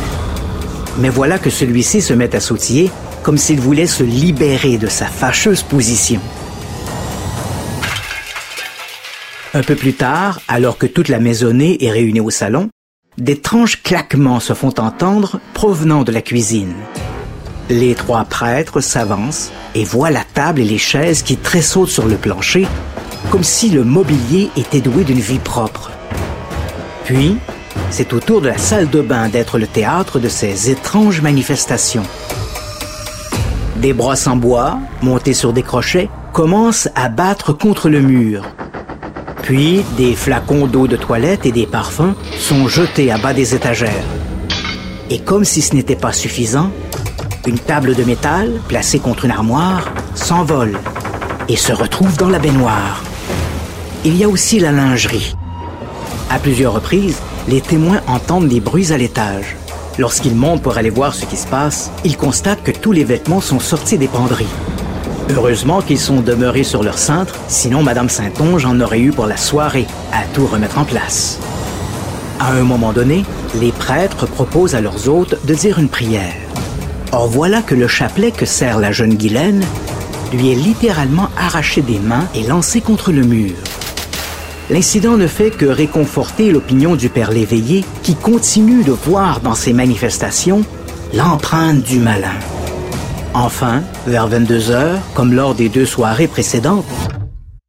Mais 0.99 1.09
voilà 1.09 1.39
que 1.39 1.49
celui-ci 1.49 2.01
se 2.01 2.13
met 2.13 2.35
à 2.35 2.39
sautiller 2.39 2.91
comme 3.23 3.37
s'il 3.37 3.59
voulait 3.59 3.87
se 3.87 4.03
libérer 4.03 4.77
de 4.77 4.87
sa 4.87 5.05
fâcheuse 5.05 5.63
position. 5.63 6.19
Un 9.53 9.63
peu 9.63 9.75
plus 9.75 9.93
tard, 9.93 10.41
alors 10.47 10.77
que 10.77 10.85
toute 10.85 11.07
la 11.07 11.19
maisonnée 11.19 11.83
est 11.83 11.91
réunie 11.91 12.19
au 12.19 12.29
salon, 12.29 12.69
d'étranges 13.17 13.81
claquements 13.81 14.39
se 14.39 14.53
font 14.53 14.73
entendre 14.79 15.39
provenant 15.53 16.03
de 16.03 16.11
la 16.11 16.21
cuisine. 16.21 16.73
Les 17.69 17.95
trois 17.95 18.25
prêtres 18.25 18.81
s'avancent 18.81 19.51
et 19.75 19.83
voient 19.83 20.11
la 20.11 20.23
table 20.23 20.61
et 20.61 20.65
les 20.65 20.77
chaises 20.77 21.21
qui 21.21 21.37
tressautent 21.37 21.89
sur 21.89 22.07
le 22.07 22.15
plancher, 22.15 22.67
comme 23.31 23.43
si 23.43 23.69
le 23.69 23.83
mobilier 23.83 24.49
était 24.55 24.81
doué 24.81 25.03
d'une 25.03 25.19
vie 25.19 25.39
propre. 25.39 25.91
Puis, 27.05 27.37
c'est 27.89 28.13
au 28.13 28.19
tour 28.19 28.41
de 28.41 28.47
la 28.47 28.57
salle 28.57 28.89
de 28.89 29.01
bain 29.01 29.29
d'être 29.29 29.57
le 29.57 29.67
théâtre 29.67 30.19
de 30.19 30.29
ces 30.29 30.69
étranges 30.69 31.21
manifestations. 31.21 32.03
Des 33.77 33.93
brosses 33.93 34.27
en 34.27 34.35
bois, 34.35 34.77
montées 35.01 35.33
sur 35.33 35.53
des 35.53 35.63
crochets, 35.63 36.09
commencent 36.33 36.89
à 36.95 37.09
battre 37.09 37.53
contre 37.53 37.89
le 37.89 38.01
mur. 38.01 38.43
Puis, 39.43 39.83
des 39.97 40.15
flacons 40.15 40.67
d'eau 40.67 40.87
de 40.87 40.95
toilette 40.95 41.45
et 41.45 41.51
des 41.51 41.65
parfums 41.65 42.13
sont 42.37 42.67
jetés 42.67 43.11
à 43.11 43.17
bas 43.17 43.33
des 43.33 43.55
étagères. 43.55 44.05
Et 45.09 45.19
comme 45.19 45.45
si 45.45 45.61
ce 45.61 45.73
n'était 45.73 45.95
pas 45.95 46.11
suffisant, 46.11 46.71
une 47.47 47.57
table 47.57 47.95
de 47.95 48.03
métal, 48.03 48.51
placée 48.67 48.99
contre 48.99 49.25
une 49.25 49.31
armoire, 49.31 49.91
s'envole 50.13 50.77
et 51.47 51.55
se 51.55 51.73
retrouve 51.73 52.15
dans 52.17 52.29
la 52.29 52.37
baignoire. 52.37 53.01
Il 54.05 54.15
y 54.15 54.23
a 54.23 54.29
aussi 54.29 54.59
la 54.59 54.71
lingerie. 54.71 55.35
À 56.29 56.37
plusieurs 56.37 56.73
reprises, 56.73 57.19
les 57.49 57.61
témoins 57.61 58.01
entendent 58.07 58.47
des 58.47 58.59
bruits 58.59 58.93
à 58.93 58.97
l'étage. 58.97 59.55
Lorsqu'ils 59.97 60.35
montent 60.35 60.61
pour 60.61 60.77
aller 60.77 60.91
voir 60.91 61.15
ce 61.15 61.25
qui 61.25 61.35
se 61.35 61.47
passe, 61.47 61.91
ils 62.05 62.15
constatent 62.15 62.61
que 62.61 62.71
tous 62.71 62.91
les 62.91 63.03
vêtements 63.03 63.41
sont 63.41 63.59
sortis 63.59 63.97
des 63.97 64.07
penderies. 64.07 64.45
Heureusement 65.31 65.81
qu'ils 65.81 65.99
sont 65.99 66.21
demeurés 66.21 66.63
sur 66.63 66.83
leur 66.83 66.99
cintre, 66.99 67.33
sinon 67.47 67.81
Madame 67.81 68.07
Saint-Onge 68.07 68.65
en 68.65 68.79
aurait 68.79 68.99
eu 68.99 69.11
pour 69.11 69.25
la 69.25 69.35
soirée 69.35 69.87
à 70.13 70.25
tout 70.33 70.45
remettre 70.45 70.77
en 70.77 70.85
place. 70.85 71.39
À 72.39 72.51
un 72.51 72.63
moment 72.63 72.93
donné, 72.93 73.25
les 73.55 73.71
prêtres 73.71 74.27
proposent 74.27 74.75
à 74.75 74.81
leurs 74.81 75.09
hôtes 75.09 75.43
de 75.45 75.53
dire 75.55 75.79
une 75.79 75.89
prière. 75.89 76.35
Or 77.11 77.27
voilà 77.27 77.63
que 77.63 77.73
le 77.73 77.87
chapelet 77.87 78.31
que 78.31 78.45
sert 78.45 78.77
la 78.77 78.91
jeune 78.91 79.15
Guylaine 79.15 79.65
lui 80.31 80.51
est 80.51 80.55
littéralement 80.55 81.29
arraché 81.35 81.81
des 81.81 81.97
mains 81.97 82.27
et 82.35 82.43
lancé 82.43 82.79
contre 82.79 83.11
le 83.11 83.23
mur. 83.23 83.55
L'incident 84.69 85.17
ne 85.17 85.25
fait 85.25 85.49
que 85.49 85.65
réconforter 85.65 86.51
l'opinion 86.51 86.95
du 86.95 87.09
père 87.09 87.31
Léveillé 87.31 87.83
qui 88.03 88.15
continue 88.15 88.83
de 88.83 88.91
voir 88.91 89.41
dans 89.41 89.55
ces 89.55 89.73
manifestations 89.73 90.63
l'empreinte 91.13 91.81
du 91.81 91.97
malin. 91.97 92.37
Enfin, 93.33 93.83
vers 94.05 94.27
22 94.27 94.69
heures, 94.69 95.01
comme 95.15 95.33
lors 95.33 95.55
des 95.55 95.69
deux 95.69 95.85
soirées 95.85 96.27
précédentes, 96.27 96.85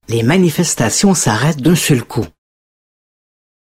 les 0.09 0.23
manifestations 0.23 1.14
s'arrêtent 1.14 1.62
d'un 1.62 1.75
seul 1.75 2.02
coup. 2.02 2.26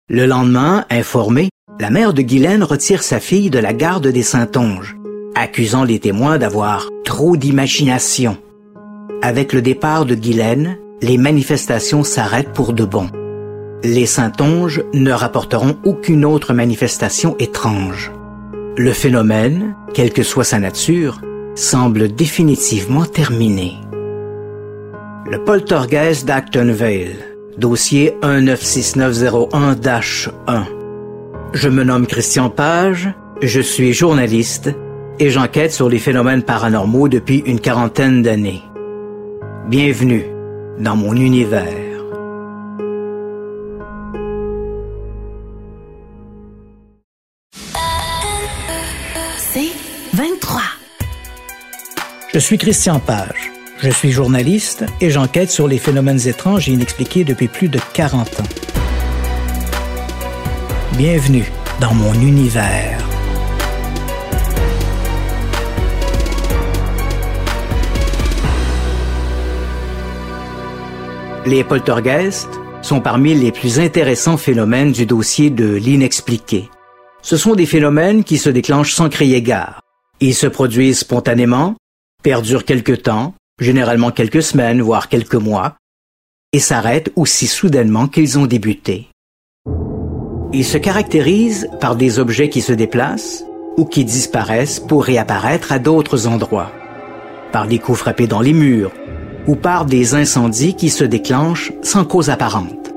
Le 0.08 0.28
lendemain, 0.28 0.86
informée, 0.92 1.50
la 1.80 1.90
mère 1.90 2.14
de 2.14 2.22
Guylaine 2.22 2.64
retire 2.64 3.02
sa 3.02 3.20
fille 3.20 3.50
de 3.50 3.58
la 3.58 3.74
garde 3.74 4.08
des 4.08 4.24
Saintonges, 4.24 4.96
accusant 5.34 5.84
les 5.84 6.00
témoins 6.00 6.38
d'avoir 6.38 6.90
trop 7.06 7.38
d'imagination. 7.38 8.38
Avec 9.24 9.52
le 9.52 9.64
départ 9.64 10.06
de 10.06 10.14
Guylaine, 10.14 10.78
les 11.02 11.18
manifestations 11.18 12.04
s'arrêtent 12.04 12.54
pour 12.54 12.74
de 12.74 12.86
bon. 12.86 13.10
Les 13.84 14.06
Saintonges 14.06 14.84
ne 14.94 15.12
rapporteront 15.12 15.78
aucune 15.84 16.24
autre 16.26 16.54
manifestation 16.54 17.36
étrange. 17.38 18.12
Le 18.78 18.92
phénomène, 18.92 19.76
quelle 19.94 20.14
que 20.14 20.24
soit 20.24 20.44
sa 20.44 20.60
nature, 20.60 21.22
semble 21.56 22.14
définitivement 22.14 23.06
terminé. 23.06 23.76
Le 25.30 25.44
poltergeist 25.44 26.26
d'Acton 26.26 26.74
Vale, 26.74 27.16
dossier 27.58 28.18
196901-1. 28.22 30.32
Je 31.54 31.70
me 31.70 31.84
nomme 31.84 32.08
Christian 32.08 32.50
Page, 32.50 33.10
je 33.42 33.62
suis 33.62 33.94
journaliste 33.94 34.72
et 35.20 35.30
j'enquête 35.30 35.72
sur 35.72 35.90
les 35.90 36.00
phénomènes 36.00 36.44
paranormaux 36.44 37.08
depuis 37.08 37.44
une 37.46 37.60
quarantaine 37.60 38.22
d'années. 38.22 38.62
Bienvenue 39.70 40.35
dans 40.80 40.96
mon 40.96 41.16
univers. 41.16 41.66
C'est 49.38 49.72
23. 50.14 50.62
Je 52.34 52.40
suis 52.40 52.58
Christian 52.58 53.00
Page. 53.00 53.52
Je 53.82 53.90
suis 53.90 54.12
journaliste 54.12 54.86
et 55.02 55.10
j'enquête 55.10 55.52
sur 55.52 55.68
les 55.68 55.78
phénomènes 55.78 56.28
étranges 56.28 56.70
et 56.70 56.74
inexpliqués 56.74 57.24
depuis 57.24 57.48
plus 57.48 57.68
de 57.68 57.80
40 57.94 58.40
ans. 58.40 58.44
Bienvenue 60.98 61.52
dans 61.80 61.94
mon 61.94 62.14
univers. 62.14 63.05
Les 71.48 71.64
poltergeists 71.64 72.60
sont 72.82 73.02
parmi 73.02 73.36
les 73.36 73.52
plus 73.52 73.80
intéressants 73.80 74.36
phénomènes 74.36 74.92
du 74.92 75.06
dossier 75.06 75.52
de 75.52 75.76
l'inexpliqué. 75.76 76.72
Ce 77.22 77.38
sont 77.38 77.54
des 77.54 77.68
phénomènes 77.68 78.24
qui 78.24 78.40
se 78.40 78.50
déclenchent 78.50 78.96
sans 78.96 79.10
crier 79.10 79.44
gare. 79.44 79.80
Ils 80.20 80.34
se 80.34 80.48
produisent 80.48 81.00
spontanément, 81.00 81.76
perdurent 82.24 82.66
quelque 82.66 82.94
temps, 82.94 83.36
généralement 83.60 84.10
quelques 84.10 84.42
semaines, 84.42 84.82
voire 84.82 85.08
quelques 85.08 85.36
mois, 85.36 85.76
et 86.52 86.58
s'arrêtent 86.58 87.12
aussi 87.16 87.46
soudainement 87.46 88.08
qu'ils 88.08 88.40
ont 88.40 88.48
débuté. 88.48 89.10
Ils 90.52 90.66
se 90.66 90.80
caractérisent 90.80 91.70
par 91.80 91.96
des 91.96 92.18
objets 92.18 92.50
qui 92.50 92.62
se 92.62 92.74
déplacent 92.74 93.46
ou 93.78 93.86
qui 93.86 94.04
disparaissent 94.04 94.80
pour 94.80 95.04
réapparaître 95.04 95.72
à 95.72 95.78
d'autres 95.78 96.26
endroits, 96.26 96.72
par 97.52 97.68
des 97.68 97.78
coups 97.78 98.00
frappés 98.00 98.26
dans 98.26 98.42
les 98.42 98.54
murs 98.54 98.92
ou 99.48 99.56
par 99.56 99.86
des 99.86 100.16
incendies 100.16 100.76
qui 100.76 100.90
se 100.90 101.04
déclenchent 101.04 101.72
sans 101.82 102.06
cause 102.06 102.30
apparente. 102.30 102.94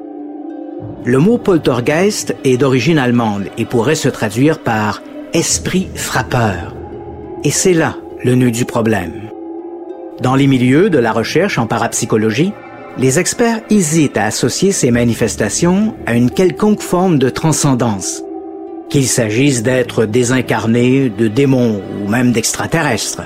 Le 1.04 1.18
mot 1.18 1.38
poltergeist 1.38 2.34
est 2.44 2.56
d'origine 2.56 2.98
allemande 2.98 3.44
et 3.56 3.64
pourrait 3.64 3.94
se 3.94 4.08
traduire 4.08 4.58
par 4.58 5.02
esprit 5.32 5.88
frappeur. 5.94 6.74
Et 7.44 7.50
c'est 7.50 7.72
là 7.72 7.96
le 8.24 8.34
nœud 8.34 8.50
du 8.50 8.64
problème. 8.64 9.30
Dans 10.20 10.34
les 10.34 10.46
milieux 10.46 10.90
de 10.90 10.98
la 10.98 11.12
recherche 11.12 11.58
en 11.58 11.66
parapsychologie, 11.66 12.52
les 12.98 13.20
experts 13.20 13.60
hésitent 13.70 14.16
à 14.16 14.24
associer 14.24 14.72
ces 14.72 14.90
manifestations 14.90 15.94
à 16.06 16.14
une 16.14 16.30
quelconque 16.30 16.80
forme 16.80 17.18
de 17.18 17.28
transcendance, 17.28 18.24
qu'il 18.90 19.06
s'agisse 19.06 19.62
d'êtres 19.62 20.04
désincarnés, 20.04 21.08
de 21.08 21.28
démons 21.28 21.80
ou 22.02 22.08
même 22.08 22.32
d'extraterrestres. 22.32 23.22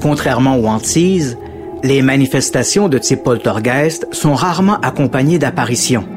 Contrairement 0.00 0.56
aux 0.56 0.66
hantises, 0.66 1.36
les 1.84 2.00
manifestations 2.00 2.88
de 2.88 2.96
type 2.96 3.22
poltergeist 3.22 4.06
sont 4.10 4.32
rarement 4.32 4.80
accompagnées 4.80 5.38
d'apparitions. 5.38 6.08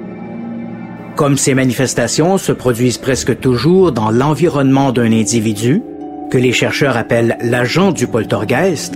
Comme 1.18 1.38
ces 1.38 1.54
manifestations 1.54 2.38
se 2.38 2.54
produisent 2.54 2.98
presque 2.98 3.38
toujours 3.38 3.92
dans 3.92 4.10
l'environnement 4.10 4.94
d'un 4.94 5.12
individu, 5.12 5.84
que 6.32 6.38
les 6.38 6.54
chercheurs 6.54 6.96
appellent 6.96 7.38
l'agent 7.42 7.92
du 7.92 8.08
poltergeist, 8.08 8.94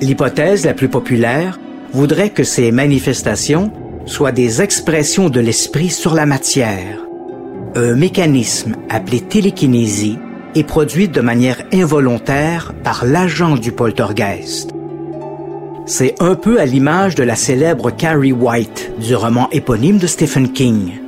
l'hypothèse 0.00 0.64
la 0.64 0.72
plus 0.72 0.88
populaire 0.88 1.60
voudrait 1.92 2.30
que 2.30 2.44
ces 2.44 2.72
manifestations 2.72 3.70
soient 4.06 4.32
des 4.32 4.62
expressions 4.62 5.28
de 5.28 5.40
l'esprit 5.40 5.90
sur 5.90 6.14
la 6.14 6.24
matière. 6.24 7.04
Un 7.74 7.96
mécanisme 7.96 8.76
appelé 8.88 9.20
télékinésie 9.20 10.18
est 10.54 10.64
produit 10.64 11.08
de 11.08 11.20
manière 11.20 11.62
involontaire 11.70 12.72
par 12.82 13.04
l'agent 13.04 13.56
du 13.56 13.72
poltergeist. 13.72 14.70
C'est 15.90 16.16
un 16.20 16.34
peu 16.34 16.60
à 16.60 16.66
l'image 16.66 17.14
de 17.14 17.22
la 17.22 17.34
célèbre 17.34 17.90
Carrie 17.90 18.30
White 18.30 18.92
du 19.00 19.16
roman 19.16 19.48
éponyme 19.52 19.96
de 19.96 20.06
Stephen 20.06 20.52
King. 20.52 21.00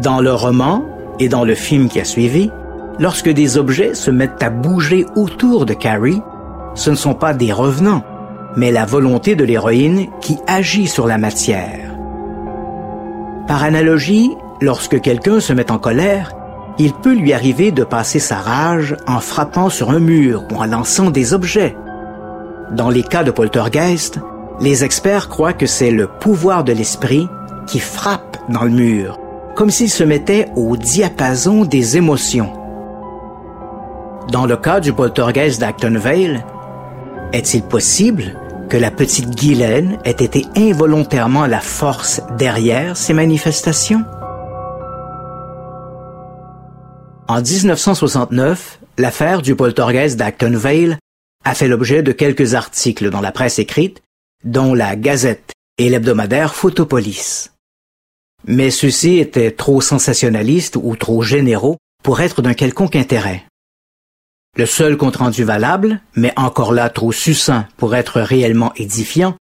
Dans 0.00 0.22
le 0.22 0.32
roman 0.32 0.82
et 1.20 1.28
dans 1.28 1.44
le 1.44 1.54
film 1.54 1.90
qui 1.90 2.00
a 2.00 2.04
suivi, 2.06 2.50
lorsque 2.98 3.28
des 3.28 3.58
objets 3.58 3.92
se 3.92 4.10
mettent 4.10 4.42
à 4.42 4.48
bouger 4.48 5.04
autour 5.14 5.66
de 5.66 5.74
Carrie, 5.74 6.22
ce 6.74 6.88
ne 6.88 6.94
sont 6.94 7.12
pas 7.12 7.34
des 7.34 7.52
revenants, 7.52 8.02
mais 8.56 8.72
la 8.72 8.86
volonté 8.86 9.36
de 9.36 9.44
l'héroïne 9.44 10.06
qui 10.22 10.38
agit 10.46 10.86
sur 10.86 11.06
la 11.06 11.18
matière. 11.18 11.94
Par 13.46 13.62
analogie, 13.62 14.30
lorsque 14.62 15.02
quelqu'un 15.02 15.38
se 15.38 15.52
met 15.52 15.70
en 15.70 15.78
colère, 15.78 16.32
il 16.78 16.94
peut 16.94 17.14
lui 17.14 17.34
arriver 17.34 17.72
de 17.72 17.84
passer 17.84 18.20
sa 18.20 18.36
rage 18.36 18.96
en 19.06 19.20
frappant 19.20 19.68
sur 19.68 19.90
un 19.90 20.00
mur 20.00 20.44
ou 20.50 20.56
en 20.56 20.64
lançant 20.64 21.10
des 21.10 21.34
objets. 21.34 21.76
Dans 22.72 22.90
les 22.90 23.04
cas 23.04 23.22
de 23.22 23.30
poltergeist, 23.30 24.18
les 24.60 24.82
experts 24.82 25.28
croient 25.28 25.52
que 25.52 25.66
c'est 25.66 25.92
le 25.92 26.08
pouvoir 26.08 26.64
de 26.64 26.72
l'esprit 26.72 27.28
qui 27.66 27.78
frappe 27.78 28.38
dans 28.48 28.64
le 28.64 28.70
mur, 28.70 29.20
comme 29.54 29.70
s'il 29.70 29.90
se 29.90 30.02
mettait 30.02 30.48
au 30.56 30.76
diapason 30.76 31.64
des 31.64 31.96
émotions. 31.96 32.52
Dans 34.32 34.46
le 34.46 34.56
cas 34.56 34.80
du 34.80 34.92
poltergeist 34.92 35.60
d'Acton 35.60 35.96
Vale, 35.96 36.44
est-il 37.32 37.62
possible 37.62 38.36
que 38.68 38.76
la 38.76 38.90
petite 38.90 39.38
Guylaine 39.38 39.98
ait 40.04 40.10
été 40.10 40.44
involontairement 40.56 41.46
la 41.46 41.60
force 41.60 42.20
derrière 42.36 42.96
ces 42.96 43.12
manifestations? 43.12 44.02
En 47.28 47.40
1969, 47.40 48.80
l'affaire 48.98 49.42
du 49.42 49.54
poltergeist 49.54 50.16
d'Acton 50.18 50.52
Vale 50.54 50.98
a 51.46 51.54
fait 51.54 51.68
l'objet 51.68 52.02
de 52.02 52.10
quelques 52.10 52.54
articles 52.54 53.08
dans 53.08 53.20
la 53.20 53.30
presse 53.30 53.60
écrite, 53.60 54.02
dont 54.44 54.74
la 54.74 54.96
Gazette 54.96 55.52
et 55.78 55.88
l'hebdomadaire 55.88 56.56
Photopolis. 56.56 57.52
Mais 58.48 58.72
ceux-ci 58.72 59.18
étaient 59.18 59.52
trop 59.52 59.80
sensationnalistes 59.80 60.74
ou 60.74 60.96
trop 60.96 61.22
généraux 61.22 61.76
pour 62.02 62.20
être 62.20 62.42
d'un 62.42 62.54
quelconque 62.54 62.96
intérêt. 62.96 63.44
Le 64.56 64.66
seul 64.66 64.96
compte-rendu 64.96 65.44
valable, 65.44 66.00
mais 66.16 66.32
encore 66.36 66.72
là 66.72 66.90
trop 66.90 67.12
succinct 67.12 67.68
pour 67.76 67.94
être 67.94 68.20
réellement 68.20 68.72
édifiant, 68.74 69.36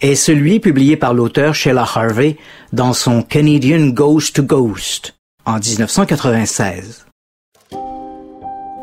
est 0.00 0.14
celui 0.14 0.60
publié 0.60 0.96
par 0.96 1.12
l'auteur 1.12 1.54
Sheila 1.54 1.82
Harvey 1.82 2.38
dans 2.72 2.94
son 2.94 3.22
Canadian 3.22 3.88
Ghost 3.88 4.36
to 4.36 4.42
Ghost 4.42 5.14
en 5.44 5.58
1996. 5.58 7.06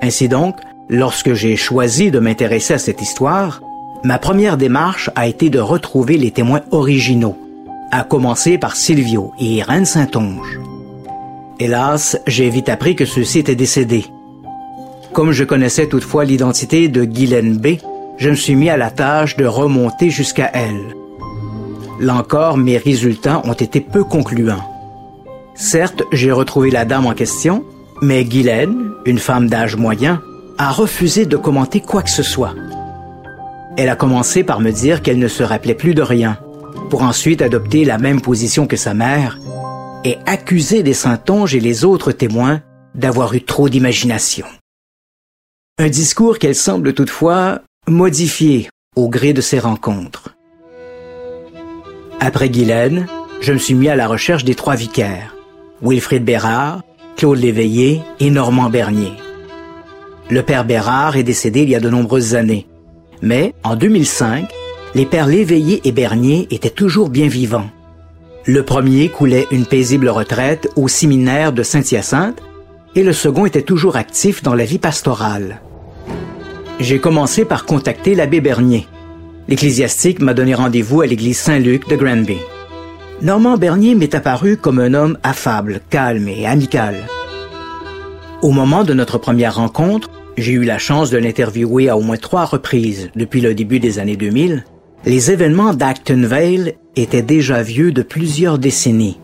Ainsi 0.03 0.29
donc, 0.29 0.57
lorsque 0.89 1.33
j'ai 1.33 1.55
choisi 1.55 2.11
de 2.11 2.19
m'intéresser 2.19 2.73
à 2.73 2.77
cette 2.77 3.01
histoire, 3.01 3.61
ma 4.03 4.19
première 4.19 4.57
démarche 4.57 5.09
a 5.15 5.27
été 5.27 5.49
de 5.49 5.59
retrouver 5.59 6.17
les 6.17 6.31
témoins 6.31 6.61
originaux, 6.71 7.37
à 7.91 8.03
commencer 8.03 8.57
par 8.57 8.75
Silvio 8.75 9.31
et 9.39 9.45
Irène 9.45 9.85
Saint-Onge. 9.85 10.59
Hélas, 11.59 12.19
j'ai 12.27 12.49
vite 12.49 12.69
appris 12.69 12.95
que 12.95 13.05
ceux-ci 13.05 13.39
étaient 13.39 13.55
décédés. 13.55 14.05
Comme 15.13 15.31
je 15.31 15.43
connaissais 15.43 15.87
toutefois 15.87 16.25
l'identité 16.25 16.87
de 16.87 17.03
Guylaine 17.03 17.57
B, 17.57 17.77
je 18.17 18.29
me 18.29 18.35
suis 18.35 18.55
mis 18.55 18.69
à 18.69 18.77
la 18.77 18.91
tâche 18.91 19.35
de 19.37 19.45
remonter 19.45 20.09
jusqu'à 20.09 20.51
elle. 20.53 20.95
Là 21.99 22.15
encore, 22.15 22.57
mes 22.57 22.77
résultats 22.77 23.41
ont 23.45 23.53
été 23.53 23.81
peu 23.81 24.03
concluants. 24.03 24.63
Certes, 25.55 26.03
j'ai 26.11 26.31
retrouvé 26.31 26.69
la 26.69 26.85
dame 26.85 27.07
en 27.07 27.13
question, 27.13 27.63
mais 28.01 28.23
Guylaine, 28.23 28.91
une 29.05 29.17
femme 29.17 29.49
d'âge 29.49 29.75
moyen, 29.75 30.21
a 30.57 30.71
refusé 30.71 31.25
de 31.25 31.37
commenter 31.37 31.81
quoi 31.81 32.01
que 32.01 32.09
ce 32.09 32.23
soit. 32.23 32.55
Elle 33.77 33.89
a 33.89 33.95
commencé 33.95 34.43
par 34.43 34.59
me 34.59 34.71
dire 34.71 35.01
qu'elle 35.01 35.19
ne 35.19 35.27
se 35.27 35.43
rappelait 35.43 35.75
plus 35.75 35.93
de 35.93 36.01
rien, 36.01 36.39
pour 36.89 37.03
ensuite 37.03 37.41
adopter 37.41 37.85
la 37.85 37.97
même 37.97 38.21
position 38.21 38.65
que 38.65 38.75
sa 38.75 38.93
mère 38.93 39.39
et 40.03 40.17
accuser 40.25 40.83
les 40.83 40.93
Saintonges 40.93 41.53
et 41.53 41.59
les 41.59 41.85
autres 41.85 42.11
témoins 42.11 42.61
d'avoir 42.95 43.33
eu 43.33 43.41
trop 43.41 43.69
d'imagination. 43.69 44.45
Un 45.77 45.89
discours 45.89 46.39
qu'elle 46.39 46.55
semble 46.55 46.93
toutefois 46.93 47.61
modifier 47.87 48.69
au 48.95 49.09
gré 49.09 49.33
de 49.33 49.41
ses 49.41 49.59
rencontres. 49.59 50.35
Après 52.19 52.49
Guylaine, 52.49 53.05
je 53.41 53.53
me 53.53 53.59
suis 53.59 53.75
mis 53.75 53.89
à 53.89 53.95
la 53.95 54.07
recherche 54.07 54.43
des 54.43 54.55
trois 54.55 54.75
vicaires, 54.75 55.35
Wilfrid 55.83 56.25
Bérard, 56.25 56.81
Claude 57.15 57.37
Léveillé 57.37 58.01
et 58.19 58.31
Normand 58.31 58.71
Bernier. 58.71 59.13
Le 60.29 60.43
père 60.43 60.65
Bérard 60.65 61.15
est 61.15 61.23
décédé 61.23 61.61
il 61.61 61.69
y 61.69 61.75
a 61.75 61.79
de 61.79 61.89
nombreuses 61.89 62.35
années, 62.35 62.67
mais 63.21 63.53
en 63.63 63.77
2005, 63.77 64.49
les 64.93 65.05
pères 65.05 65.27
Léveillé 65.27 65.79
et 65.85 65.93
Bernier 65.93 66.47
étaient 66.51 66.69
toujours 66.69 67.09
bien 67.09 67.27
vivants. 67.27 67.69
Le 68.45 68.63
premier 68.63 69.07
coulait 69.07 69.47
une 69.51 69.65
paisible 69.65 70.09
retraite 70.09 70.69
au 70.75 70.89
séminaire 70.89 71.53
de 71.53 71.63
Saint-Hyacinthe 71.63 72.41
et 72.95 73.03
le 73.03 73.13
second 73.13 73.45
était 73.45 73.61
toujours 73.61 73.95
actif 73.95 74.43
dans 74.43 74.53
la 74.53 74.65
vie 74.65 74.79
pastorale. 74.79 75.61
J'ai 76.81 76.99
commencé 76.99 77.45
par 77.45 77.65
contacter 77.65 78.13
l'abbé 78.13 78.41
Bernier. 78.41 78.85
L'ecclésiastique 79.47 80.21
m'a 80.21 80.33
donné 80.33 80.55
rendez-vous 80.55 81.01
à 81.01 81.07
l'église 81.07 81.37
Saint-Luc 81.37 81.87
de 81.87 81.95
Granby. 81.95 82.37
Normand 83.21 83.57
Bernier 83.57 83.95
m'est 83.95 84.13
apparu 84.13 84.57
comme 84.57 84.79
un 84.79 84.93
homme 84.93 85.17
affable, 85.23 85.79
calme 85.89 86.27
et 86.27 86.45
amical. 86.45 86.95
Au 88.41 88.51
moment 88.51 88.83
de 88.83 88.93
notre 88.93 89.17
première 89.17 89.55
rencontre, 89.55 90.09
j'ai 90.37 90.53
eu 90.53 90.63
la 90.63 90.77
chance 90.77 91.09
de 91.09 91.17
l'interviewer 91.17 91.89
à 91.89 91.97
au 91.97 92.01
moins 92.01 92.17
trois 92.17 92.45
reprises 92.45 93.09
depuis 93.15 93.41
le 93.41 93.55
début 93.55 93.79
des 93.79 93.99
années 93.99 94.15
2000. 94.15 94.63
Les 95.05 95.31
événements 95.31 95.73
d'Acton 95.73 96.21
Vale 96.25 96.73
étaient 96.95 97.23
déjà 97.23 97.63
vieux 97.63 97.91
de 97.91 98.03
plusieurs 98.03 98.59
décennies. 98.59 99.19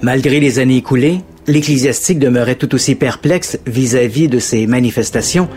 Malgré 0.00 0.38
les 0.38 0.60
années 0.60 0.76
écoulées, 0.76 1.20
l'ecclésiastique 1.48 2.20
demeurait 2.20 2.54
tout 2.54 2.72
aussi 2.74 2.94
perplexe 2.94 3.58
vis-à-vis 3.66 4.28
de 4.28 4.38
ces 4.38 4.66
manifestations 4.66 5.48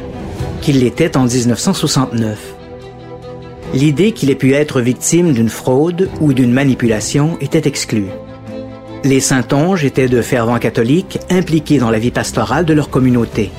qu'il 0.61 0.79
l'était 0.79 1.15
en 1.15 1.25
1969. 1.25 2.55
L'idée 3.73 4.11
qu'il 4.13 4.31
ait 4.31 4.35
pu 4.35 4.53
être 4.53 4.81
victime 4.81 5.31
d'une 5.31 5.49
fraude 5.49 6.09
ou 6.19 6.33
d'une 6.33 6.51
manipulation 6.51 7.37
était 7.39 7.67
exclue. 7.67 8.07
Les 9.03 9.19
Saintonges 9.19 9.85
étaient 9.85 10.09
de 10.09 10.21
fervents 10.21 10.59
catholiques 10.59 11.19
impliqués 11.29 11.77
dans 11.77 11.89
la 11.89 11.99
vie 11.99 12.11
pastorale 12.11 12.65
de 12.65 12.73
leur 12.73 12.89
communauté. 12.89 13.51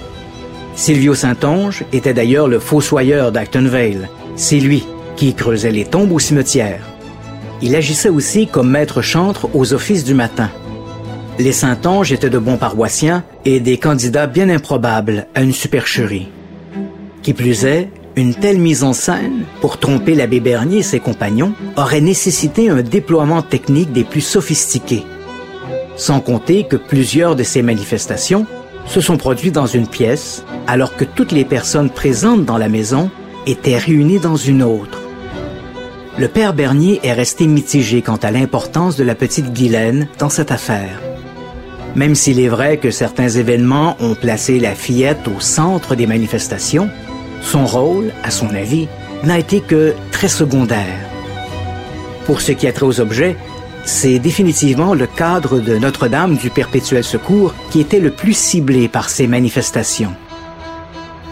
Silvio 0.75 1.15
Saintonge 1.15 1.85
était 1.93 2.15
d'ailleurs 2.15 2.49
le 2.49 2.59
fossoyeur 2.59 3.31
d'Acton 3.31 3.67
Vale. 3.67 4.09
C'est 4.37 4.59
lui 4.59 4.85
qui 5.17 5.35
creusait 5.35 5.71
les 5.71 5.85
tombes 5.85 6.13
au 6.13 6.19
cimetière. 6.19 6.81
Il 7.61 7.77
agissait 7.77 8.09
aussi 8.09 8.47
comme 8.47 8.71
maître 8.71 9.03
chantre 9.03 9.49
aux 9.55 9.75
offices 9.75 10.05
du 10.05 10.15
matin. 10.15 10.51
Les 11.39 11.53
Saintonges 11.53 12.13
étaient 12.13 12.31
de 12.31 12.39
bons 12.39 12.57
paroissiens 12.57 13.25
et 13.45 13.61
des 13.61 13.79
candidats 13.79 14.27
bien 14.27 14.49
improbables 14.49 15.27
à 15.35 15.43
une 15.43 15.53
supercherie. 15.53 16.29
Qui 17.23 17.35
plus 17.35 17.65
est, 17.65 17.89
une 18.17 18.35
telle 18.35 18.59
mise 18.59 18.83
en 18.83 18.93
scène, 18.93 19.45
pour 19.61 19.79
tromper 19.79 20.15
l'abbé 20.15 20.41
Bernier 20.41 20.79
et 20.79 20.83
ses 20.83 21.01
compagnons, 21.01 21.55
aurait 21.77 22.01
nécessité 22.01 22.69
un 22.69 22.83
déploiement 22.83 23.43
technique 23.43 23.93
des 23.93 24.05
plus 24.05 24.21
sophistiqués. 24.21 25.05
Sans 25.97 26.21
compter 26.21 26.65
que 26.65 26.77
plusieurs 26.77 27.37
de 27.37 27.43
ces 27.43 27.63
manifestations 27.63 28.47
se 28.87 29.01
sont 29.01 29.17
produites 29.17 29.55
dans 29.55 29.67
une 29.67 29.87
pièce, 29.87 30.45
alors 30.67 30.97
que 30.97 31.05
toutes 31.05 31.33
les 31.33 31.45
personnes 31.45 31.91
présentes 31.91 32.45
dans 32.45 32.59
la 32.59 32.69
maison 32.69 33.11
étaient 33.47 33.79
réunies 33.79 34.19
dans 34.19 34.37
une 34.37 34.63
autre. 34.63 35.01
Le 36.19 36.29
père 36.29 36.53
Bernier 36.53 37.01
est 37.03 37.13
resté 37.13 37.47
mitigé 37.47 38.03
quant 38.03 38.17
à 38.17 38.31
l'importance 38.31 38.97
de 38.97 39.05
la 39.05 39.15
petite 39.15 39.53
Guylaine 39.53 40.09
dans 40.19 40.29
cette 40.29 40.53
affaire. 40.53 41.01
Même 41.95 42.15
s'il 42.15 42.41
est 42.41 42.49
vrai 42.49 42.77
que 42.77 42.91
certains 42.91 43.29
événements 43.29 43.97
ont 44.01 44.15
placé 44.15 44.61
la 44.61 44.75
fillette 44.75 45.27
au 45.29 45.41
centre 45.41 45.95
des 45.95 46.07
manifestations, 46.07 46.91
son 47.41 47.67
rôle, 47.67 48.13
à 48.23 48.31
son 48.31 48.55
avis, 48.55 48.89
n'a 49.25 49.39
été 49.39 49.61
que 49.61 49.95
très 50.11 50.29
secondaire. 50.29 50.99
Pour 52.27 52.41
ce 52.41 52.53
qui 52.53 52.67
a 52.67 52.73
trait 52.73 52.87
aux 52.87 53.01
objets, 53.01 53.37
c'est 53.85 54.19
définitivement 54.19 54.95
le 54.95 55.07
cadre 55.07 55.61
de 55.61 55.77
Notre-Dame 55.77 56.37
du 56.37 56.51
Perpétuel 56.51 57.05
Secours 57.05 57.55
qui 57.71 57.81
était 57.81 58.01
le 58.01 58.11
plus 58.11 58.37
ciblé 58.37 58.89
par 58.89 59.09
ces 59.09 59.27
manifestations. 59.27 60.15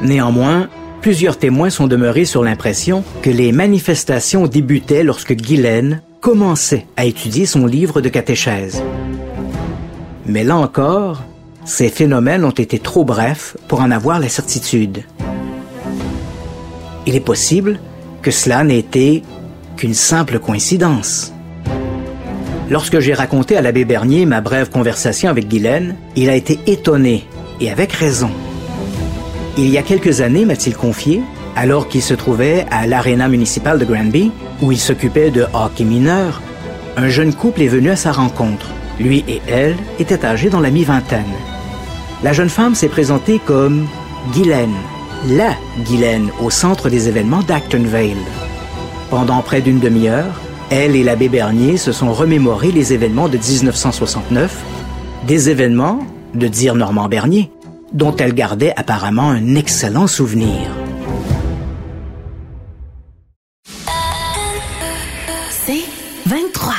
Néanmoins, 0.02 0.68
plusieurs 1.00 1.38
témoins 1.38 1.70
sont 1.70 1.86
demeurés 1.86 2.24
sur 2.24 2.42
l'impression 2.42 3.04
que 3.22 3.30
les 3.30 3.52
manifestations 3.52 4.46
débutaient 4.46 5.04
lorsque 5.04 5.34
Guylaine 5.34 6.02
commençait 6.20 6.86
à 6.96 7.04
étudier 7.04 7.46
son 7.46 7.66
livre 7.66 8.00
de 8.00 8.08
catéchèse. 8.08 8.82
Mais 10.26 10.44
là 10.44 10.56
encore, 10.56 11.22
ces 11.64 11.88
phénomènes 11.88 12.44
ont 12.44 12.50
été 12.50 12.78
trop 12.78 13.04
brefs 13.04 13.56
pour 13.68 13.80
en 13.80 13.90
avoir 13.90 14.18
la 14.18 14.28
certitude. 14.28 15.04
Il 17.06 17.14
est 17.14 17.20
possible 17.20 17.80
que 18.22 18.30
cela 18.30 18.64
n'ait 18.64 18.78
été 18.78 19.22
qu'une 19.76 19.94
simple 19.94 20.38
coïncidence. 20.38 21.32
Lorsque 22.70 23.00
j'ai 23.00 23.14
raconté 23.14 23.56
à 23.56 23.62
l'abbé 23.62 23.84
Bernier 23.84 24.26
ma 24.26 24.40
brève 24.40 24.70
conversation 24.70 25.28
avec 25.28 25.48
Guylaine, 25.48 25.96
il 26.14 26.30
a 26.30 26.36
été 26.36 26.60
étonné, 26.68 27.26
et 27.60 27.68
avec 27.68 27.92
raison. 27.92 28.30
Il 29.58 29.68
y 29.68 29.76
a 29.76 29.82
quelques 29.82 30.20
années, 30.20 30.44
m'a-t-il 30.44 30.76
confié, 30.76 31.20
alors 31.56 31.88
qu'il 31.88 32.00
se 32.00 32.14
trouvait 32.14 32.66
à 32.70 32.86
l'aréna 32.86 33.26
municipale 33.26 33.80
de 33.80 33.84
Granby, 33.84 34.30
où 34.62 34.70
il 34.70 34.78
s'occupait 34.78 35.32
de 35.32 35.46
hockey 35.52 35.82
mineur, 35.82 36.40
un 36.96 37.08
jeune 37.08 37.34
couple 37.34 37.62
est 37.62 37.68
venu 37.68 37.90
à 37.90 37.96
sa 37.96 38.12
rencontre. 38.12 38.68
Lui 39.00 39.24
et 39.26 39.42
elle 39.48 39.74
étaient 39.98 40.24
âgés 40.24 40.48
dans 40.48 40.60
la 40.60 40.70
mi-vingtaine. 40.70 41.24
La 42.22 42.32
jeune 42.32 42.48
femme 42.48 42.76
s'est 42.76 42.88
présentée 42.88 43.40
comme 43.44 43.88
Guylaine, 44.32 44.76
la 45.28 45.56
Guylaine 45.84 46.30
au 46.40 46.50
centre 46.50 46.88
des 46.88 47.08
événements 47.08 47.42
d'Acton 47.42 47.82
Vale. 47.84 48.14
Pendant 49.10 49.42
près 49.42 49.60
d'une 49.60 49.80
demi-heure, 49.80 50.40
elle 50.70 50.94
et 50.94 51.02
l'abbé 51.02 51.28
Bernier 51.28 51.76
se 51.76 51.90
sont 51.90 52.12
remémorés 52.12 52.70
les 52.70 52.92
événements 52.92 53.28
de 53.28 53.36
1969, 53.36 54.56
des 55.26 55.50
événements, 55.50 55.98
de 56.34 56.46
dire 56.46 56.76
Normand 56.76 57.08
Bernier, 57.08 57.50
dont 57.92 58.14
elle 58.16 58.34
gardait 58.34 58.72
apparemment 58.76 59.30
un 59.30 59.56
excellent 59.56 60.06
souvenir. 60.06 60.70
C'est 65.50 65.82
23. 66.26 66.74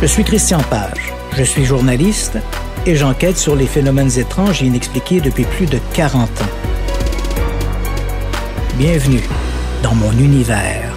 Je 0.00 0.06
suis 0.06 0.24
Christian 0.24 0.60
Page. 0.68 1.12
Je 1.36 1.44
suis 1.44 1.64
journaliste 1.64 2.38
et 2.86 2.96
j'enquête 2.96 3.38
sur 3.38 3.54
les 3.54 3.66
phénomènes 3.66 4.18
étranges 4.18 4.64
et 4.64 4.66
inexpliqués 4.66 5.20
depuis 5.20 5.44
plus 5.44 5.66
de 5.66 5.78
40 5.94 6.28
ans. 6.28 6.69
Bienvenue 8.80 9.20
dans 9.82 9.94
mon 9.94 10.10
univers. 10.12 10.96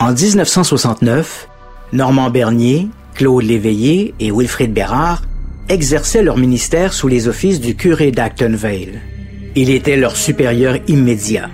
En 0.00 0.12
1969, 0.12 1.48
Normand 1.92 2.30
Bernier, 2.30 2.88
Claude 3.14 3.44
Léveillé 3.44 4.12
et 4.18 4.32
Wilfrid 4.32 4.74
Bérard 4.74 5.22
exerçaient 5.68 6.24
leur 6.24 6.36
ministère 6.36 6.92
sous 6.92 7.06
les 7.06 7.28
offices 7.28 7.60
du 7.60 7.76
curé 7.76 8.10
d'Acton 8.10 8.56
Vale. 8.56 9.02
Il 9.54 9.70
était 9.70 9.96
leur 9.96 10.16
supérieur 10.16 10.76
immédiat. 10.88 11.48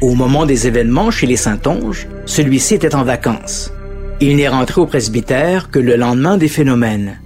Au 0.00 0.16
moment 0.16 0.44
des 0.44 0.66
événements 0.66 1.12
chez 1.12 1.28
les 1.28 1.36
Saintonges, 1.36 2.08
celui-ci 2.26 2.74
était 2.74 2.96
en 2.96 3.04
vacances. 3.04 3.72
Il 4.20 4.34
n'est 4.34 4.48
rentré 4.48 4.80
au 4.80 4.86
presbytère 4.86 5.70
que 5.70 5.78
le 5.78 5.94
lendemain 5.94 6.36
des 6.36 6.48
phénomènes. 6.48 7.20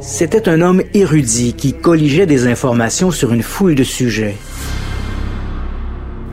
C'était 0.00 0.48
un 0.48 0.62
homme 0.62 0.82
érudit 0.94 1.52
qui 1.52 1.74
colligeait 1.74 2.26
des 2.26 2.46
informations 2.46 3.10
sur 3.10 3.32
une 3.34 3.42
foule 3.42 3.74
de 3.74 3.84
sujets. 3.84 4.36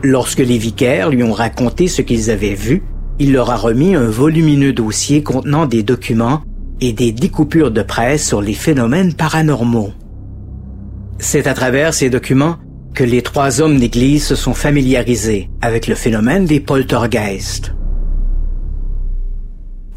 Lorsque 0.03 0.39
les 0.39 0.57
vicaires 0.57 1.09
lui 1.09 1.21
ont 1.21 1.33
raconté 1.33 1.89
ce 1.89 2.01
qu'ils 2.01 2.31
avaient 2.31 2.53
vu, 2.53 2.83
il 3.19 3.33
leur 3.33 3.49
a 3.49 3.57
remis 3.57 3.95
un 3.95 4.07
volumineux 4.07 4.71
dossier 4.71 5.21
contenant 5.21 5.65
des 5.65 5.83
documents 5.83 6.43
et 6.79 6.93
des 6.93 7.11
découpures 7.11 7.71
de 7.71 7.81
presse 7.81 8.25
sur 8.25 8.41
les 8.41 8.53
phénomènes 8.53 9.13
paranormaux. 9.13 9.91
C'est 11.19 11.47
à 11.47 11.53
travers 11.53 11.93
ces 11.93 12.09
documents 12.09 12.57
que 12.93 13.03
les 13.03 13.21
trois 13.21 13.59
hommes 13.59 13.79
d'Église 13.79 14.25
se 14.25 14.35
sont 14.35 14.53
familiarisés 14.53 15.49
avec 15.61 15.87
le 15.87 15.95
phénomène 15.95 16.45
des 16.45 16.61
poltergeists. 16.61 17.73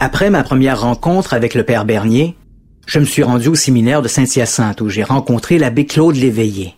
Après 0.00 0.30
ma 0.30 0.42
première 0.42 0.80
rencontre 0.80 1.34
avec 1.34 1.54
le 1.54 1.62
père 1.62 1.84
Bernier, 1.84 2.36
je 2.86 2.98
me 2.98 3.04
suis 3.04 3.22
rendu 3.22 3.48
au 3.48 3.54
séminaire 3.54 4.02
de 4.02 4.08
Saint-Hyacinthe 4.08 4.80
où 4.80 4.88
j'ai 4.88 5.02
rencontré 5.02 5.58
l'abbé 5.58 5.86
Claude 5.86 6.16
Léveillé. 6.16 6.76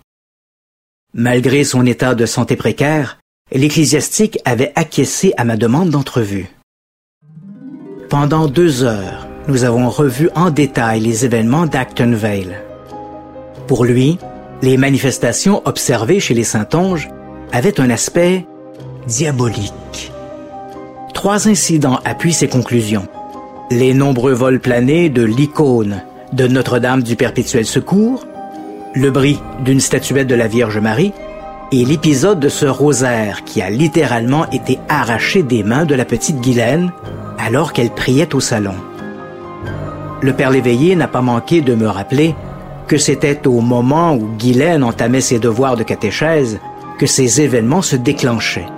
Malgré 1.15 1.65
son 1.65 1.85
état 1.87 2.15
de 2.15 2.27
santé 2.27 2.57
précaire, 2.57 3.19
l'ecclésiastique 3.53 4.39
avait 4.45 4.73
acquiescé 4.77 5.33
à 5.37 5.45
ma 5.45 5.57
demande 5.57 5.91
d'entrevue. 5.91 6.49
Pendant 8.09 8.47
deux 8.47 8.83
heures, 8.83 9.27
nous 9.49 9.65
avons 9.65 9.91
revu 9.91 10.31
en 10.35 10.51
détail 10.51 11.01
les 11.01 11.25
événements 11.25 11.67
d'Acton 11.67 12.13
Vale. 12.15 12.63
Pour 13.67 13.85
lui, 13.85 14.19
les 14.63 14.77
manifestations 14.77 15.63
observées 15.67 16.21
chez 16.21 16.35
les 16.35 16.45
Saintonges 16.45 17.09
avaient 17.53 17.81
un 17.81 17.91
aspect 17.91 18.47
diabolique. 19.07 20.13
Trois 21.15 21.49
incidents 21.49 22.01
appuient 22.05 22.33
ses 22.33 22.49
conclusions. 22.49 23.09
Les 23.75 23.95
nombreux 23.95 24.35
vols 24.35 24.61
planés 24.61 25.09
de 25.09 25.23
l'icône 25.23 26.03
de 26.35 26.47
Notre-Dame 26.47 27.03
du 27.03 27.17
Perpétuel 27.17 27.65
Secours, 27.65 28.27
le 28.95 29.11
bris 29.11 29.41
d'une 29.65 29.81
statuette 29.81 30.27
de 30.27 30.35
la 30.35 30.47
Vierge 30.47 30.77
Marie 30.77 31.15
et 31.73 31.83
l'épisode 31.83 32.39
de 32.39 32.51
ce 32.51 32.67
rosaire 32.67 33.45
qui 33.45 33.63
a 33.63 33.71
littéralement 33.71 34.45
été 34.51 34.79
arraché 34.91 35.43
des 35.43 35.63
mains 35.63 35.87
de 35.87 35.95
la 35.95 36.05
petite 36.05 36.43
Guylaine 36.43 36.93
alors 37.39 37.73
qu'elle 37.73 37.89
priait 37.89 38.35
au 38.35 38.41
salon. 38.41 38.75
Le 40.21 40.35
père 40.35 40.51
Léveillé 40.51 40.95
n'a 40.95 41.09
pas 41.09 41.23
manqué 41.23 41.63
de 41.63 41.75
me 41.75 41.89
rappeler 41.89 42.35
que 42.89 42.99
c'était 42.99 43.47
au 43.47 43.63
moment 43.63 44.15
où 44.15 44.37
Guylaine 44.39 44.85
entamait 44.85 45.23
ses 45.23 45.39
devoirs 45.39 45.79
de 45.79 45.83
catéchèse 45.83 46.61
que 46.99 47.07
ces 47.07 47.41
événements 47.41 47.81
se 47.81 47.97
déclenchaient. 47.97 48.69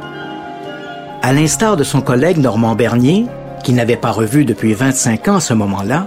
À 1.21 1.33
l'instar 1.33 1.77
de 1.77 1.83
son 1.83 2.01
collègue 2.01 2.39
Normand 2.39 2.77
Bernier, 2.77 3.27
qu'il 3.64 3.74
n'avait 3.74 3.96
pas 3.96 4.12
revu 4.12 4.44
depuis 4.44 4.74
25 4.74 5.29
ans 5.29 5.37
à 5.37 5.40
ce 5.40 5.55
moment-là, 5.55 6.07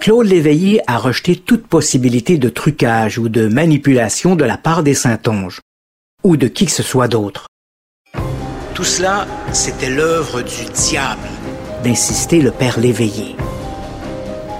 Claude 0.00 0.26
Léveillé 0.26 0.80
a 0.86 0.96
rejeté 0.96 1.36
toute 1.36 1.66
possibilité 1.66 2.38
de 2.38 2.48
trucage 2.48 3.18
ou 3.18 3.28
de 3.28 3.48
manipulation 3.48 4.36
de 4.36 4.44
la 4.44 4.56
part 4.56 4.84
des 4.84 4.94
Saintonges, 4.94 5.60
ou 6.22 6.36
de 6.36 6.46
qui 6.46 6.66
que 6.66 6.72
ce 6.72 6.84
soit 6.84 7.08
d'autre. 7.08 7.48
Tout 8.74 8.84
cela, 8.84 9.26
c'était 9.52 9.90
l'œuvre 9.90 10.42
du 10.42 10.70
diable, 10.72 11.28
d'insister 11.82 12.40
le 12.40 12.52
père 12.52 12.78
Léveillé. 12.78 13.34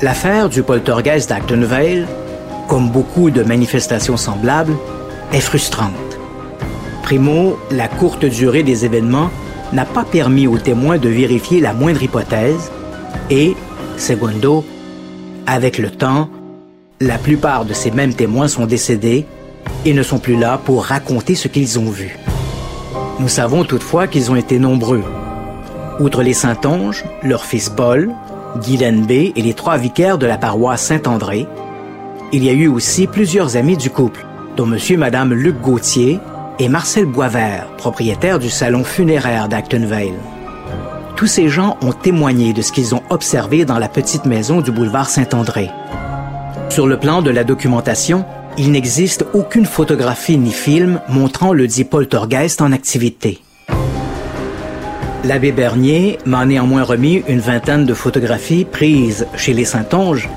L'affaire 0.02 0.48
du 0.48 0.64
poltergeist 0.64 1.28
d'Actonville, 1.28 2.06
comme 2.68 2.90
beaucoup 2.90 3.30
de 3.30 3.44
manifestations 3.44 4.16
semblables, 4.16 4.76
est 5.32 5.40
frustrante. 5.40 5.92
Primo, 7.04 7.58
la 7.70 7.86
courte 7.86 8.24
durée 8.24 8.64
des 8.64 8.84
événements 8.84 9.30
n'a 9.72 9.84
pas 9.84 10.04
permis 10.04 10.46
aux 10.46 10.58
témoins 10.58 10.98
de 10.98 11.08
vérifier 11.08 11.60
la 11.60 11.72
moindre 11.72 12.02
hypothèse 12.02 12.70
et, 13.30 13.54
secondo, 13.96 14.64
avec 15.46 15.78
le 15.78 15.90
temps, 15.90 16.28
la 17.00 17.18
plupart 17.18 17.64
de 17.64 17.74
ces 17.74 17.90
mêmes 17.90 18.14
témoins 18.14 18.48
sont 18.48 18.66
décédés 18.66 19.26
et 19.84 19.92
ne 19.92 20.02
sont 20.02 20.18
plus 20.18 20.36
là 20.36 20.58
pour 20.62 20.84
raconter 20.84 21.34
ce 21.34 21.48
qu'ils 21.48 21.78
ont 21.78 21.90
vu. 21.90 22.16
Nous 23.20 23.28
savons 23.28 23.64
toutefois 23.64 24.06
qu'ils 24.06 24.30
ont 24.30 24.36
été 24.36 24.58
nombreux. 24.58 25.02
Outre 26.00 26.22
les 26.22 26.32
Saintonges, 26.34 27.04
leur 27.22 27.44
fils 27.44 27.68
Paul, 27.68 28.12
Guylaine 28.62 29.04
B 29.04 29.10
et 29.34 29.42
les 29.42 29.54
trois 29.54 29.76
vicaires 29.76 30.18
de 30.18 30.26
la 30.26 30.38
paroisse 30.38 30.82
Saint-André, 30.82 31.46
il 32.32 32.44
y 32.44 32.50
a 32.50 32.52
eu 32.52 32.68
aussi 32.68 33.06
plusieurs 33.06 33.56
amis 33.56 33.76
du 33.76 33.90
couple, 33.90 34.24
dont 34.56 34.66
M. 34.66 34.78
et 34.88 34.96
Mme 34.96 35.34
Luc 35.34 35.60
Gauthier 35.60 36.20
et 36.58 36.68
Marcel 36.68 37.06
Boisvert, 37.06 37.68
propriétaire 37.76 38.38
du 38.38 38.50
salon 38.50 38.84
funéraire 38.84 39.48
d'Actonville. 39.48 40.18
Tous 41.16 41.26
ces 41.26 41.48
gens 41.48 41.76
ont 41.82 41.92
témoigné 41.92 42.52
de 42.52 42.62
ce 42.62 42.72
qu'ils 42.72 42.94
ont 42.94 43.02
observé 43.10 43.64
dans 43.64 43.78
la 43.78 43.88
petite 43.88 44.24
maison 44.24 44.60
du 44.60 44.70
boulevard 44.70 45.08
Saint-André. 45.08 45.70
Sur 46.68 46.86
le 46.86 46.98
plan 46.98 47.22
de 47.22 47.30
la 47.30 47.44
documentation, 47.44 48.24
il 48.56 48.72
n'existe 48.72 49.24
aucune 49.34 49.66
photographie 49.66 50.36
ni 50.36 50.50
film 50.50 51.00
montrant 51.08 51.52
le 51.52 51.66
dit 51.66 51.84
poltergeist 51.84 52.60
en 52.60 52.72
activité. 52.72 53.40
L'abbé 55.24 55.52
Bernier 55.52 56.18
m'a 56.24 56.46
néanmoins 56.46 56.84
remis 56.84 57.22
une 57.28 57.40
vingtaine 57.40 57.84
de 57.84 57.94
photographies 57.94 58.64
prises 58.64 59.26
chez 59.36 59.52
les 59.52 59.64
Saintonges 59.64 60.28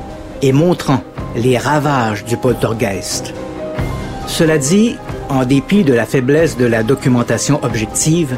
et 0.41 0.51
montrant 0.51 1.01
les 1.35 1.57
ravages 1.57 2.25
du 2.25 2.37
poltergeist. 2.37 3.33
Cela 4.27 4.57
dit, 4.57 4.97
en 5.31 5.45
dépit 5.45 5.83
de 5.83 5.93
la 5.93 6.05
faiblesse 6.05 6.57
de 6.57 6.65
la 6.65 6.83
documentation 6.83 7.63
objective, 7.63 8.35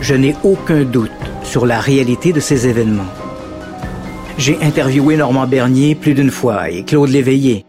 je 0.00 0.14
n'ai 0.14 0.36
aucun 0.44 0.84
doute 0.84 1.10
sur 1.42 1.66
la 1.66 1.80
réalité 1.80 2.32
de 2.32 2.40
ces 2.40 2.68
événements. 2.68 3.12
J'ai 4.38 4.58
interviewé 4.62 5.16
Normand 5.16 5.46
Bernier 5.46 5.94
plus 5.94 6.14
d'une 6.14 6.30
fois 6.30 6.70
et 6.70 6.84
Claude 6.84 7.10
Léveillé. 7.10 7.66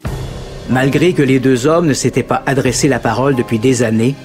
Malgré 0.70 1.14
que 1.14 1.24
les 1.24 1.40
deux 1.40 1.68
hommes 1.68 1.88
ne 1.88 1.94
s'étaient 1.94 2.24
pas 2.24 2.44
adressé 2.46 2.88
la 2.88 3.00
parole 3.00 3.36
depuis 3.36 3.60
des 3.60 3.84
années, 3.84 4.16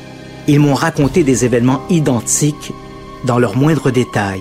ils 0.46 0.60
m'ont 0.60 0.74
raconté 0.74 1.24
des 1.24 1.44
événements 1.44 1.82
identiques 1.90 2.72
dans 3.24 3.38
leurs 3.38 3.56
moindres 3.56 3.90
détails. 3.90 4.40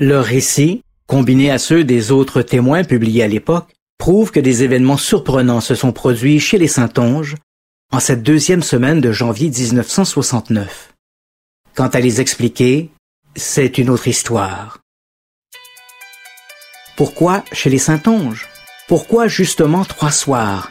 Leur 0.00 0.24
récit, 0.24 0.82
combiné 1.06 1.50
à 1.50 1.58
ceux 1.58 1.84
des 1.84 2.12
autres 2.12 2.42
témoins 2.42 2.84
publiés 2.84 3.22
à 3.22 3.28
l'époque, 3.28 3.68
prouve 3.98 4.30
que 4.30 4.40
des 4.40 4.62
événements 4.62 4.96
surprenants 4.96 5.60
se 5.60 5.74
sont 5.74 5.92
produits 5.92 6.40
chez 6.40 6.58
les 6.58 6.66
Saintonges 6.66 7.36
en 7.90 8.00
cette 8.00 8.22
deuxième 8.22 8.62
semaine 8.62 9.00
de 9.00 9.12
janvier 9.12 9.48
1969. 9.48 10.92
Quant 11.74 11.88
à 11.88 12.00
les 12.00 12.20
expliquer, 12.20 12.90
c'est 13.34 13.78
une 13.78 13.88
autre 13.88 14.08
histoire. 14.08 14.78
Pourquoi 16.96 17.44
chez 17.52 17.70
les 17.70 17.78
Saintonges? 17.78 18.46
Pourquoi 18.88 19.26
justement 19.26 19.84
trois 19.84 20.10
soirs? 20.10 20.70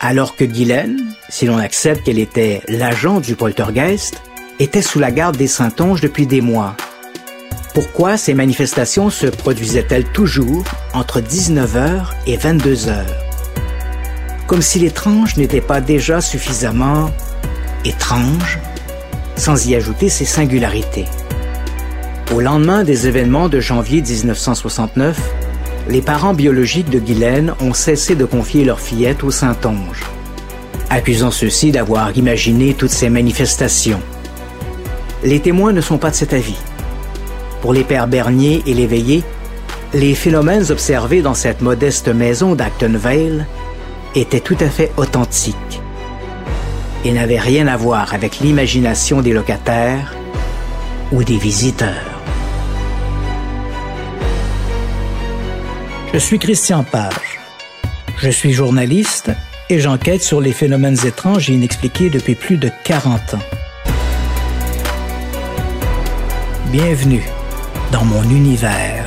Alors 0.00 0.36
que 0.36 0.44
Guylaine, 0.44 1.12
si 1.28 1.46
l'on 1.46 1.58
accepte 1.58 2.04
qu'elle 2.04 2.18
était 2.18 2.62
l'agent 2.68 3.20
du 3.20 3.34
poltergeist, 3.34 4.22
était 4.58 4.82
sous 4.82 4.98
la 4.98 5.10
garde 5.10 5.36
des 5.36 5.48
Saintonges 5.48 6.00
depuis 6.00 6.26
des 6.26 6.40
mois. 6.40 6.74
Pourquoi 7.74 8.16
ces 8.16 8.32
manifestations 8.32 9.10
se 9.10 9.26
produisaient-elles 9.26 10.10
toujours 10.12 10.64
entre 10.94 11.20
19h 11.20 12.12
et 12.26 12.38
22h 12.38 13.25
Comme 14.46 14.62
si 14.62 14.78
l'étrange 14.78 15.36
n'était 15.36 15.60
pas 15.60 15.80
déjà 15.80 16.20
suffisamment 16.20 17.10
étrange 17.84 18.58
sans 19.36 19.66
y 19.66 19.74
ajouter 19.74 20.08
ses 20.08 20.24
singularités. 20.24 21.06
Au 22.34 22.40
lendemain 22.40 22.84
des 22.84 23.06
événements 23.06 23.48
de 23.48 23.60
janvier 23.60 24.02
1969, 24.02 25.18
les 25.88 26.00
parents 26.00 26.34
biologiques 26.34 26.90
de 26.90 26.98
Guylaine 26.98 27.54
ont 27.60 27.74
cessé 27.74 28.14
de 28.14 28.24
confier 28.24 28.64
leur 28.64 28.80
fillette 28.80 29.22
au 29.22 29.30
Saint-Onge, 29.30 30.02
accusant 30.90 31.30
ceux-ci 31.30 31.70
d'avoir 31.70 32.16
imaginé 32.16 32.74
toutes 32.74 32.90
ces 32.90 33.08
manifestations. 33.08 34.00
Les 35.22 35.40
témoins 35.40 35.72
ne 35.72 35.80
sont 35.80 35.98
pas 35.98 36.10
de 36.10 36.16
cet 36.16 36.32
avis. 36.32 36.58
Pour 37.62 37.72
les 37.72 37.84
pères 37.84 38.08
Bernier 38.08 38.62
et 38.66 38.74
l'éveillé, 38.74 39.22
les 39.94 40.14
phénomènes 40.14 40.70
observés 40.70 41.22
dans 41.22 41.34
cette 41.34 41.62
modeste 41.62 42.08
maison 42.08 42.54
d'Actonvale 42.54 43.46
étaient 44.14 44.40
tout 44.40 44.56
à 44.60 44.68
fait 44.68 44.92
authentiques 44.96 45.80
et 47.04 47.12
n'avait 47.12 47.38
rien 47.38 47.66
à 47.66 47.76
voir 47.76 48.14
avec 48.14 48.40
l'imagination 48.40 49.22
des 49.22 49.32
locataires 49.32 50.14
ou 51.12 51.22
des 51.22 51.36
visiteurs. 51.36 52.20
Je 56.12 56.18
suis 56.18 56.38
Christian 56.38 56.82
Page. 56.82 57.40
Je 58.18 58.30
suis 58.30 58.52
journaliste 58.52 59.30
et 59.68 59.80
j'enquête 59.80 60.22
sur 60.22 60.40
les 60.40 60.52
phénomènes 60.52 60.96
étranges 61.06 61.50
et 61.50 61.54
inexpliqués 61.54 62.10
depuis 62.10 62.34
plus 62.34 62.56
de 62.56 62.70
40 62.84 63.34
ans. 63.34 63.42
Bienvenue 66.72 67.24
dans 67.92 68.04
mon 68.04 68.22
univers. 68.24 69.05